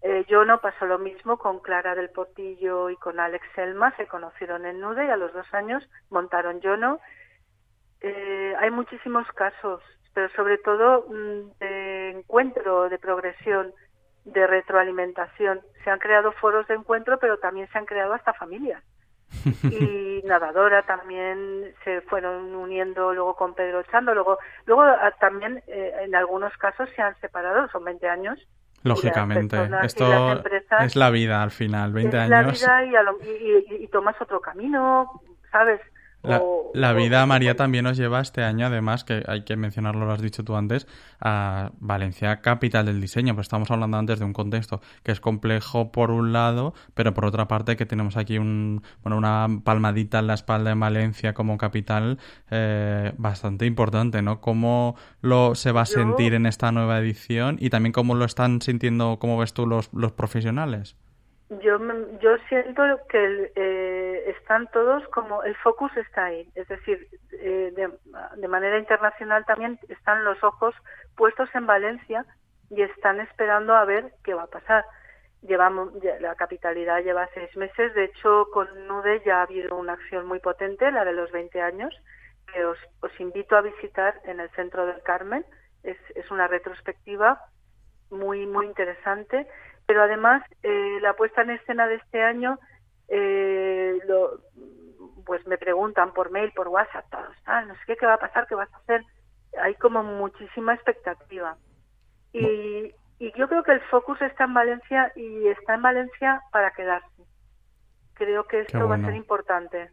Eh, 0.02 0.24
yo 0.28 0.44
no 0.44 0.60
pasó 0.60 0.86
lo 0.86 0.98
mismo 0.98 1.36
con 1.36 1.58
Clara 1.58 1.94
del 1.96 2.10
Portillo 2.10 2.88
y 2.90 2.96
con 2.96 3.18
Alex 3.18 3.44
Selma, 3.56 3.94
se 3.96 4.06
conocieron 4.06 4.64
en 4.64 4.80
Nude 4.80 5.06
y 5.06 5.10
a 5.10 5.16
los 5.16 5.32
dos 5.32 5.52
años 5.52 5.82
montaron 6.10 6.60
Yono 6.60 7.00
eh, 8.00 8.54
hay 8.58 8.70
muchísimos 8.70 9.26
casos, 9.32 9.82
pero 10.14 10.28
sobre 10.34 10.58
todo 10.58 11.06
mm, 11.08 11.58
de 11.58 12.10
encuentro, 12.10 12.88
de 12.88 12.98
progresión, 12.98 13.72
de 14.24 14.46
retroalimentación. 14.46 15.60
Se 15.84 15.90
han 15.90 15.98
creado 15.98 16.32
foros 16.32 16.66
de 16.68 16.74
encuentro, 16.74 17.18
pero 17.18 17.38
también 17.38 17.68
se 17.72 17.78
han 17.78 17.86
creado 17.86 18.14
hasta 18.14 18.32
familias. 18.34 18.82
y 19.62 20.22
Nadadora 20.24 20.82
también 20.82 21.74
se 21.84 22.00
fueron 22.02 22.54
uniendo 22.54 23.12
luego 23.12 23.36
con 23.36 23.54
Pedro 23.54 23.82
Chando, 23.84 24.14
luego, 24.14 24.38
luego 24.64 24.82
ah, 24.82 25.12
también 25.20 25.62
eh, 25.66 25.92
en 26.00 26.14
algunos 26.14 26.56
casos 26.56 26.88
se 26.96 27.02
han 27.02 27.14
separado, 27.20 27.68
son 27.68 27.84
20 27.84 28.08
años. 28.08 28.38
Lógicamente, 28.84 29.56
esto 29.82 30.06
es 30.80 30.94
la 30.94 31.10
vida 31.10 31.42
al 31.42 31.50
final, 31.50 31.92
20 31.92 32.16
es 32.16 32.22
años. 32.22 32.62
La 32.62 32.82
vida 32.82 33.00
y, 33.20 33.84
y 33.84 33.88
tomas 33.88 34.14
otro 34.20 34.40
camino, 34.40 35.20
¿sabes? 35.50 35.80
La, 36.74 36.92
vida, 36.92 37.24
María, 37.26 37.56
también 37.56 37.84
nos 37.84 37.96
lleva 37.96 38.20
este 38.20 38.42
año, 38.42 38.66
además, 38.66 39.02
que 39.04 39.24
hay 39.26 39.42
que 39.42 39.56
mencionarlo, 39.56 40.04
lo 40.04 40.12
has 40.12 40.20
dicho 40.20 40.44
tú 40.44 40.54
antes, 40.54 40.86
a 41.20 41.72
Valencia, 41.80 42.40
capital 42.40 42.86
del 42.86 43.00
diseño. 43.00 43.34
Pues 43.34 43.46
estamos 43.46 43.70
hablando 43.70 43.96
antes 43.96 44.18
de 44.18 44.24
un 44.24 44.32
contexto 44.32 44.80
que 45.02 45.12
es 45.12 45.20
complejo 45.20 45.90
por 45.90 46.10
un 46.10 46.32
lado, 46.32 46.74
pero 46.94 47.14
por 47.14 47.24
otra 47.24 47.48
parte 47.48 47.76
que 47.76 47.86
tenemos 47.86 48.16
aquí 48.16 48.38
un, 48.38 48.82
bueno, 49.02 49.16
una 49.16 49.48
palmadita 49.64 50.18
en 50.18 50.26
la 50.26 50.34
espalda 50.34 50.70
en 50.70 50.80
Valencia 50.80 51.32
como 51.32 51.56
capital 51.56 52.18
eh, 52.50 53.12
bastante 53.16 53.66
importante, 53.66 54.20
¿no? 54.22 54.40
¿Cómo 54.40 54.96
lo 55.22 55.54
se 55.54 55.72
va 55.72 55.82
a 55.82 55.86
sentir 55.86 56.34
en 56.34 56.46
esta 56.46 56.70
nueva 56.70 56.98
edición 56.98 57.56
y 57.60 57.70
también 57.70 57.92
cómo 57.92 58.14
lo 58.14 58.24
están 58.24 58.60
sintiendo, 58.60 59.18
cómo 59.18 59.38
ves 59.38 59.54
tú, 59.54 59.66
los, 59.66 59.90
los 59.92 60.12
profesionales? 60.12 60.96
Yo, 61.50 61.78
yo 62.20 62.36
siento 62.50 62.82
que 63.08 63.52
eh, 63.56 64.34
están 64.36 64.66
todos 64.66 65.02
como 65.08 65.42
el 65.44 65.56
focus 65.56 65.96
está 65.96 66.26
ahí, 66.26 66.46
es 66.54 66.68
decir, 66.68 67.08
eh, 67.32 67.72
de, 67.74 68.48
manera 68.48 68.78
internacional 68.78 69.46
también 69.46 69.78
están 69.88 70.24
los 70.24 70.42
ojos 70.44 70.74
puestos 71.16 71.48
en 71.54 71.66
Valencia 71.66 72.26
y 72.68 72.82
están 72.82 73.20
esperando 73.20 73.74
a 73.74 73.86
ver 73.86 74.12
qué 74.24 74.34
va 74.34 74.42
a 74.42 74.48
pasar. 74.48 74.84
Llevamos, 75.40 75.92
la 76.20 76.34
capitalidad 76.34 77.02
lleva 77.02 77.30
seis 77.32 77.56
meses, 77.56 77.94
de 77.94 78.04
hecho 78.04 78.48
con 78.52 78.68
NUDE 78.86 79.22
ya 79.24 79.38
ha 79.38 79.42
habido 79.44 79.74
una 79.74 79.94
acción 79.94 80.26
muy 80.26 80.40
potente, 80.40 80.90
la 80.90 81.06
de 81.06 81.14
los 81.14 81.32
20 81.32 81.62
años, 81.62 81.94
que 82.52 82.62
os, 82.66 82.78
os 83.00 83.20
invito 83.20 83.56
a 83.56 83.62
visitar 83.62 84.20
en 84.24 84.40
el 84.40 84.50
Centro 84.50 84.84
del 84.84 85.02
Carmen. 85.02 85.46
Es, 85.82 85.96
es 86.14 86.30
una 86.30 86.46
retrospectiva 86.46 87.40
muy, 88.10 88.46
muy 88.46 88.66
interesante 88.66 89.46
pero 89.88 90.02
además 90.02 90.42
eh, 90.62 90.98
la 91.00 91.14
puesta 91.14 91.40
en 91.40 91.50
escena 91.50 91.88
de 91.88 91.94
este 91.94 92.22
año 92.22 92.58
eh, 93.08 93.98
lo, 94.06 94.38
pues 95.24 95.46
me 95.46 95.56
preguntan 95.56 96.12
por 96.12 96.30
mail, 96.30 96.52
por 96.52 96.68
WhatsApp, 96.68 97.06
todos, 97.10 97.34
ah, 97.46 97.62
no 97.62 97.72
sé 97.72 97.80
qué, 97.86 97.96
qué 97.96 98.04
va 98.04 98.14
a 98.14 98.18
pasar, 98.18 98.46
qué 98.46 98.54
vas 98.54 98.70
a 98.70 98.76
hacer. 98.76 99.02
Hay 99.62 99.74
como 99.76 100.02
muchísima 100.02 100.74
expectativa. 100.74 101.56
Y, 102.34 102.92
y 103.18 103.32
yo 103.32 103.48
creo 103.48 103.62
que 103.62 103.72
el 103.72 103.80
focus 103.88 104.20
está 104.20 104.44
en 104.44 104.52
Valencia 104.52 105.10
y 105.16 105.48
está 105.48 105.74
en 105.74 105.80
Valencia 105.80 106.42
para 106.52 106.70
quedarse. 106.72 107.24
Creo 108.12 108.44
que 108.44 108.60
esto 108.60 108.86
va 108.86 108.96
a 108.96 109.00
ser 109.00 109.14
importante. 109.14 109.90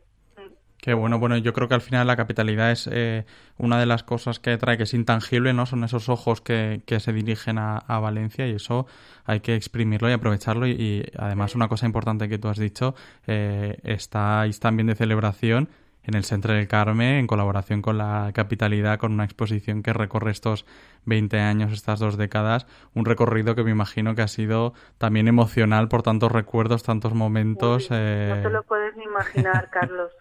Qué 0.85 0.93
bueno, 0.93 1.17
bueno, 1.17 1.35
yo 1.37 1.51
creo 1.51 1.67
que 1.67 1.73
al 1.73 1.81
final 1.81 2.05
la 2.05 2.15
capitalidad 2.15 2.69
es 2.69 2.87
eh, 2.91 3.25
una 3.57 3.79
de 3.79 3.87
las 3.87 4.03
cosas 4.03 4.39
que 4.39 4.55
trae 4.59 4.77
que 4.77 4.83
es 4.83 4.93
intangible, 4.93 5.51
¿no? 5.51 5.65
Son 5.65 5.83
esos 5.83 6.09
ojos 6.09 6.41
que, 6.41 6.83
que 6.85 6.99
se 6.99 7.11
dirigen 7.11 7.57
a, 7.57 7.79
Valencia 7.87 8.45
y 8.45 8.51
eso 8.51 8.85
hay 9.25 9.39
que 9.39 9.55
exprimirlo 9.55 10.11
y 10.11 10.13
aprovecharlo. 10.13 10.67
Y, 10.67 11.11
además 11.17 11.55
una 11.55 11.69
cosa 11.69 11.87
importante 11.87 12.29
que 12.29 12.37
tú 12.37 12.49
has 12.49 12.59
dicho, 12.59 12.93
eh, 13.25 13.79
estáis 13.81 14.59
también 14.59 14.85
de 14.85 14.93
celebración 14.93 15.69
en 16.03 16.13
el 16.13 16.23
Centro 16.23 16.53
del 16.53 16.67
Carmen, 16.67 17.15
en 17.15 17.25
colaboración 17.25 17.81
con 17.81 17.97
la 17.97 18.29
capitalidad, 18.35 18.99
con 18.99 19.11
una 19.11 19.25
exposición 19.25 19.81
que 19.81 19.91
recorre 19.91 20.29
estos 20.29 20.67
20 21.05 21.39
años, 21.39 21.73
estas 21.73 21.99
dos 21.99 22.15
décadas, 22.15 22.67
un 22.93 23.05
recorrido 23.05 23.55
que 23.55 23.63
me 23.63 23.71
imagino 23.71 24.13
que 24.13 24.21
ha 24.21 24.27
sido 24.27 24.75
también 24.99 25.27
emocional 25.27 25.87
por 25.87 26.03
tantos 26.03 26.31
recuerdos, 26.31 26.83
tantos 26.83 27.15
momentos. 27.15 27.89
No 27.89 27.97
te 27.97 28.41
eh, 28.41 28.49
lo 28.51 28.61
puedes 28.61 28.95
ni 28.95 29.05
imaginar, 29.05 29.69
Carlos. 29.73 30.11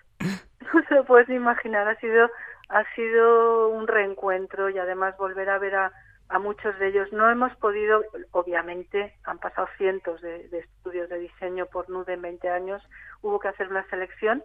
no 0.74 0.83
se 0.88 0.94
lo 0.94 1.05
puedes 1.05 1.29
imaginar, 1.29 1.88
ha 1.88 1.96
sido, 1.96 2.31
ha 2.68 2.85
sido 2.94 3.68
un 3.68 3.87
reencuentro 3.87 4.70
y 4.70 4.79
además 4.79 5.16
volver 5.16 5.50
a 5.50 5.59
ver 5.59 5.74
a, 5.77 5.92
a 6.29 6.38
muchos 6.38 6.79
de 6.79 6.88
ellos. 6.88 7.12
No 7.12 7.31
hemos 7.31 7.55
podido, 7.57 8.03
obviamente, 8.33 9.14
han 9.24 9.38
pasado 9.38 9.68
cientos 9.77 10.20
de, 10.20 10.46
estudios 10.53 11.09
de 11.09 11.18
diseño 11.18 11.66
por 11.66 11.88
NUDE 11.90 12.14
en 12.14 12.22
20 12.22 12.48
años, 12.50 12.83
hubo 13.22 13.38
que 13.38 13.48
hacer 13.48 13.68
una 13.68 13.88
selección. 13.88 14.42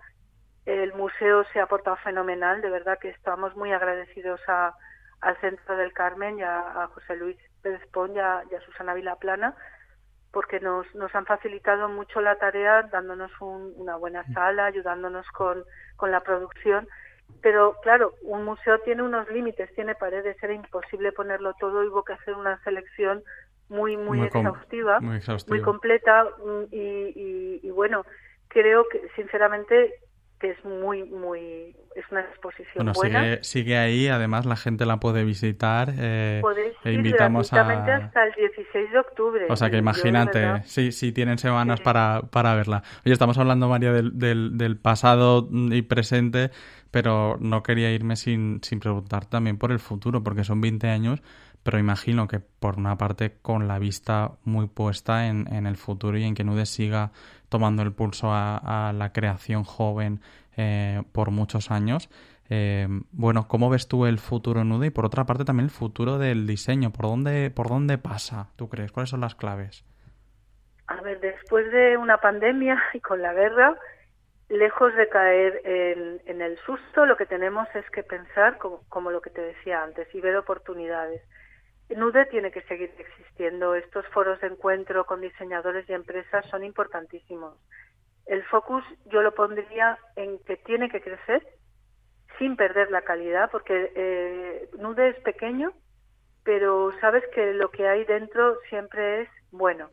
El 0.66 0.94
museo 0.94 1.46
se 1.54 1.60
ha 1.60 1.68
portado 1.68 1.96
fenomenal, 1.98 2.62
de 2.62 2.70
verdad 2.70 3.00
que 3.00 3.10
estamos 3.10 3.56
muy 3.56 3.72
agradecidos 3.72 4.42
a, 4.48 4.76
al 5.22 5.38
Centro 5.38 5.78
del 5.78 5.94
Carmen 5.94 6.40
y 6.40 6.44
a, 6.44 6.88
José 6.94 7.16
Luis 7.16 7.38
Pérez 7.62 7.82
Pon 7.92 8.16
y 8.16 8.20
a, 8.20 8.44
Susana 8.66 8.94
Vilaplana 8.94 9.56
porque 10.32 10.60
nos, 10.60 10.86
nos 10.96 11.14
han 11.16 11.26
facilitado 11.26 11.90
mucho 11.90 12.22
la 12.22 12.36
tarea 12.36 12.84
dándonos 12.84 13.32
una 13.40 13.96
buena 13.96 14.24
sala, 14.34 14.66
ayudándonos 14.66 15.28
con, 15.32 15.64
con 15.96 16.12
la 16.12 16.22
producción. 16.22 16.88
Pero 17.42 17.76
claro, 17.82 18.14
un 18.24 18.44
museo 18.44 18.80
tiene 18.80 19.04
unos 19.04 19.30
límites, 19.30 19.74
tiene 19.76 19.96
paredes, 19.96 20.42
era 20.42 20.54
imposible 20.54 21.12
ponerlo 21.12 21.54
todo, 21.60 21.82
hubo 21.82 22.04
que 22.04 22.14
hacer 22.14 22.36
una 22.36 22.62
selección 22.64 23.24
muy, 23.70 23.98
muy, 23.98 24.24
exhaustiva, 24.24 25.00
muy, 25.00 25.62
completa 25.62 26.24
mm, 26.24 26.64
y, 26.72 27.60
y, 27.64 27.70
bueno, 27.70 28.04
creo 28.48 28.86
que 28.90 29.08
sinceramente 29.16 29.94
que 30.40 30.52
es 30.52 30.66
muy, 30.66 31.04
muy, 31.04 31.76
es 31.96 32.06
una 32.12 32.22
exposición 32.22 32.76
bueno, 32.76 32.94
buena. 32.94 33.22
Sigue, 33.22 33.44
sigue 33.44 33.78
ahí, 33.78 34.08
además 34.08 34.46
la 34.46 34.56
gente 34.56 34.86
la 34.86 35.00
puede 35.00 35.26
visitar. 35.26 35.94
Eh, 35.98 36.42
e 36.84 36.94
invitamos 36.94 37.52
a... 37.52 37.62
hasta 37.62 38.24
el 38.24 38.34
16 38.34 38.92
de 38.92 39.00
octubre. 39.00 39.46
O 39.50 39.56
sea 39.56 39.70
que 39.70 39.78
imagínate, 39.78 40.64
sí, 40.64 40.92
sí 40.92 41.12
tienen 41.12 41.38
semanas 41.38 41.82
para, 41.82 42.22
para 42.32 42.56
verla. 42.56 42.84
Oye, 43.06 43.14
estamos 43.14 43.38
hablando, 43.38 43.68
María, 43.68 43.92
del, 43.92 44.18
del, 44.18 44.58
del, 44.58 44.78
pasado 44.78 45.50
y 45.52 45.82
presente, 45.82 46.52
pero 46.90 47.38
no 47.42 47.62
quería 47.62 47.92
irme 47.92 48.16
sin, 48.16 48.64
sin 48.64 48.80
preguntar 48.80 49.26
también 49.26 49.58
por 49.58 49.72
el 49.72 49.80
futuro, 49.80 50.24
porque 50.24 50.46
son 50.46 50.62
20 50.62 50.88
años 50.88 51.22
pero 51.64 51.78
imagino 51.78 52.28
que 52.28 52.40
por 52.40 52.78
una 52.78 52.98
parte 52.98 53.38
con 53.42 53.68
la 53.68 53.80
vista 53.80 54.32
muy 54.44 54.68
puesta 54.68 55.28
en, 55.28 55.52
en 55.54 55.66
el 55.68 55.78
futuro 55.78 56.18
y 56.18 56.24
en 56.24 56.36
que 56.36 56.44
Nude 56.44 56.66
siga 56.66 57.12
tomando 57.50 57.82
el 57.82 57.92
pulso 57.92 58.30
a, 58.32 58.94
la 58.96 59.12
creación 59.12 59.64
joven 59.64 60.22
eh, 60.56 61.02
por 61.12 61.32
muchos 61.32 61.72
años. 61.72 62.10
Eh, 62.50 62.88
bueno, 63.12 63.48
¿cómo 63.48 63.70
ves 63.70 63.88
tú 63.88 64.06
el 64.06 64.20
futuro 64.20 64.64
Nude 64.64 64.88
y 64.88 64.92
por 64.92 65.06
otra 65.06 65.26
parte 65.26 65.46
también 65.46 65.66
el 65.66 65.72
futuro 65.72 66.18
del 66.18 66.48
diseño? 66.48 66.92
¿Por 66.92 67.06
dónde, 67.06 67.52
por 67.52 67.68
dónde 67.68 67.98
pasa, 67.98 68.48
tú 68.56 68.70
crees? 68.70 68.92
¿Cuáles 68.92 69.10
son 69.10 69.22
las 69.22 69.36
claves? 69.36 69.84
A 70.88 71.02
ver, 71.02 71.20
después 71.20 71.72
de 71.72 71.98
una 71.98 72.18
pandemia 72.18 72.82
y 72.94 73.00
con 73.00 73.22
la 73.22 73.34
guerra, 73.34 73.76
lejos 74.48 74.96
de 74.96 75.08
caer 75.10 75.62
en, 75.64 76.22
en 76.26 76.42
el 76.42 76.58
susto, 76.60 77.06
lo 77.06 77.18
que 77.18 77.26
tenemos 77.26 77.68
es 77.76 77.88
que 77.92 78.04
pensar, 78.04 78.58
como, 78.58 78.82
como 78.90 79.12
lo 79.12 79.22
que 79.22 79.30
te 79.30 79.42
decía 79.42 79.84
antes, 79.84 80.08
y 80.14 80.22
ver 80.22 80.36
oportunidades. 80.36 81.22
NUDE 81.96 82.26
tiene 82.28 82.52
que 82.52 82.62
seguir 82.64 82.92
existiendo. 82.98 83.76
Estos 83.76 84.06
foros 84.08 84.40
de 84.42 84.48
encuentro 84.48 85.06
con 85.06 85.22
diseñadores 85.22 85.90
y 85.90 85.94
empresas 85.94 86.46
son 86.50 86.64
importantísimos. 86.64 87.58
El 88.26 88.44
focus 88.46 88.84
yo 89.06 89.22
lo 89.22 89.34
pondría 89.34 89.98
en 90.16 90.38
que 90.44 90.58
tiene 90.58 90.90
que 90.90 91.02
crecer 91.02 91.46
sin 92.38 92.56
perder 92.56 92.92
la 92.92 93.02
calidad, 93.02 93.50
porque 93.52 93.92
eh, 93.96 94.70
NUDE 94.78 95.10
es 95.10 95.20
pequeño, 95.22 95.74
pero 96.44 96.92
sabes 97.02 97.24
que 97.34 97.54
lo 97.54 97.72
que 97.72 97.88
hay 97.88 98.06
dentro 98.06 98.58
siempre 98.70 99.24
es 99.24 99.30
bueno. 99.52 99.90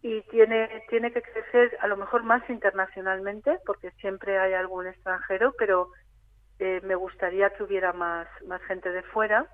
Y 0.00 0.22
tiene, 0.28 0.84
tiene 0.88 1.12
que 1.12 1.20
crecer 1.20 1.76
a 1.80 1.88
lo 1.88 1.96
mejor 1.96 2.22
más 2.22 2.48
internacionalmente, 2.48 3.58
porque 3.66 3.90
siempre 4.00 4.38
hay 4.38 4.54
algún 4.54 4.86
extranjero, 4.86 5.52
pero 5.58 5.88
eh, 6.60 6.80
me 6.84 6.94
gustaría 6.94 7.50
que 7.50 7.64
hubiera 7.64 7.92
más, 7.92 8.28
más 8.46 8.62
gente 8.62 8.90
de 8.90 9.02
fuera 9.02 9.48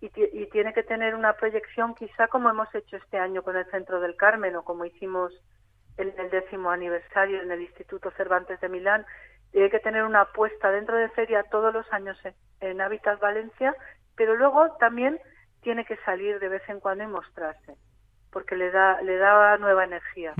y, 0.00 0.46
tiene 0.50 0.72
que 0.74 0.82
tener 0.82 1.14
una 1.14 1.34
proyección 1.34 1.94
quizá 1.94 2.28
como 2.28 2.50
hemos 2.50 2.72
hecho 2.74 2.96
este 2.96 3.18
año 3.18 3.42
con 3.42 3.56
el 3.56 3.64
Centro 3.70 4.00
del 4.00 4.16
Carmen 4.16 4.56
o 4.56 4.62
como 4.62 4.84
hicimos 4.84 5.32
en 5.96 6.12
el 6.18 6.30
décimo 6.30 6.70
aniversario 6.70 7.42
en 7.42 7.50
el 7.50 7.62
Instituto 7.62 8.10
Cervantes 8.16 8.60
de 8.60 8.68
Milán. 8.68 9.06
Tiene 9.52 9.70
que 9.70 9.78
tener 9.78 10.04
una 10.04 10.22
apuesta 10.22 10.70
dentro 10.70 10.96
de 10.96 11.08
feria 11.10 11.44
todos 11.50 11.72
los 11.72 11.90
años 11.92 12.18
en, 12.60 12.80
Hábitat 12.80 13.20
Valencia, 13.20 13.74
pero 14.16 14.36
luego 14.36 14.76
también 14.78 15.18
tiene 15.62 15.84
que 15.84 15.96
salir 16.04 16.38
de 16.40 16.48
vez 16.48 16.62
en 16.68 16.80
cuando 16.80 17.04
y 17.04 17.06
mostrarse, 17.06 17.74
porque 18.30 18.54
le 18.54 18.70
da, 18.70 19.00
le 19.02 19.16
da 19.16 19.56
nueva 19.56 19.84
energía. 19.84 20.34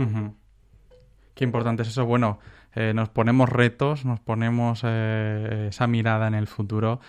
Qué 1.35 1.45
importante 1.45 1.83
es 1.83 1.89
eso. 1.89 2.05
Bueno, 2.05 2.41
eh, 2.75 2.93
nos 2.95 3.09
ponemos 3.09 3.49
retos, 3.49 4.05
nos 4.05 4.21
ponemos 4.21 4.83
eh, 4.85 5.69
esa 5.71 5.87
mirada 5.87 6.29
en 6.29 6.35
el 6.35 6.47
futuro 6.47 7.01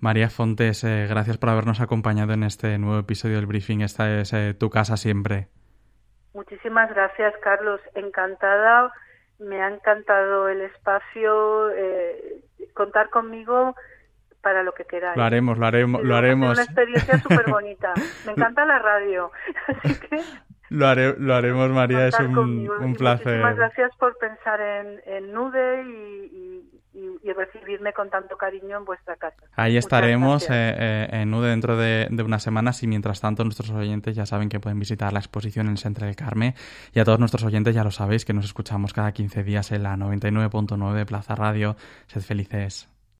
María 0.00 0.30
Fontes, 0.30 0.82
eh, 0.84 1.06
gracias 1.08 1.36
por 1.36 1.50
habernos 1.50 1.80
acompañado 1.80 2.32
en 2.32 2.42
este 2.42 2.78
nuevo 2.78 2.98
episodio 2.98 3.36
del 3.36 3.46
briefing. 3.46 3.80
Esta 3.80 4.20
es 4.20 4.32
eh, 4.32 4.54
tu 4.54 4.70
casa 4.70 4.96
siempre. 4.96 5.48
Muchísimas 6.32 6.88
gracias, 6.90 7.34
Carlos. 7.42 7.80
Encantada. 7.94 8.92
Me 9.38 9.60
ha 9.62 9.68
encantado 9.68 10.48
el 10.48 10.62
espacio. 10.62 11.70
Eh, 11.70 12.44
contar 12.72 13.10
conmigo 13.10 13.74
para 14.40 14.62
lo 14.62 14.72
que 14.72 14.84
queráis. 14.84 15.16
Lo 15.16 15.24
haremos, 15.24 15.58
lo 15.58 15.66
haremos, 15.66 16.02
lo 16.02 16.16
haremos. 16.16 16.52
una 16.54 16.64
experiencia 16.64 17.18
súper 17.22 17.50
bonita. 17.50 17.92
Me 18.24 18.32
encanta 18.32 18.64
la 18.64 18.78
radio. 18.78 19.30
Así 19.66 20.00
que 20.00 20.20
lo, 20.70 20.86
haremos, 20.86 21.68
María, 21.70 22.06
es 22.06 22.18
un, 22.20 22.94
placer. 22.96 23.26
Muchísimas 23.26 23.56
gracias 23.56 23.90
por 23.96 24.16
pensar 24.18 24.60
en, 24.60 25.32
Nude 25.32 25.82
y, 25.82 26.79
recibirme 27.40 27.92
con 27.92 28.10
tanto 28.10 28.36
cariño 28.36 28.76
en 28.76 28.84
vuestra 28.84 29.16
casa. 29.16 29.42
Ahí 29.56 29.76
estaremos 29.76 30.44
eh, 30.44 30.48
eh, 30.50 31.08
en 31.10 31.30
Nude 31.30 31.50
dentro 31.50 31.76
de, 31.76 32.08
unas 32.24 32.42
semanas 32.42 32.82
y 32.82 32.86
mientras 32.86 33.20
tanto 33.20 33.44
nuestros 33.44 33.70
oyentes 33.70 34.14
ya 34.16 34.26
saben 34.26 34.48
que 34.48 34.60
pueden 34.60 34.78
visitar 34.78 35.12
la 35.12 35.20
exposición 35.20 35.66
en 35.66 35.72
el 35.72 35.78
Centro 35.78 36.06
del 36.06 36.16
Carmen 36.16 36.54
y 36.92 37.00
a 37.00 37.04
todos 37.04 37.18
nuestros 37.18 37.44
oyentes 37.44 37.74
ya 37.74 37.84
lo 37.84 37.90
sabéis 37.90 38.24
que 38.24 38.32
nos 38.32 38.44
escuchamos 38.44 38.92
cada 38.92 39.12
15 39.12 39.42
días 39.42 39.72
en 39.72 39.82
la 39.84 39.96
99.9 39.96 41.06
Plaza 41.06 41.34
Radio. 41.34 41.76
Sed 42.06 42.22
felices. 42.22 42.89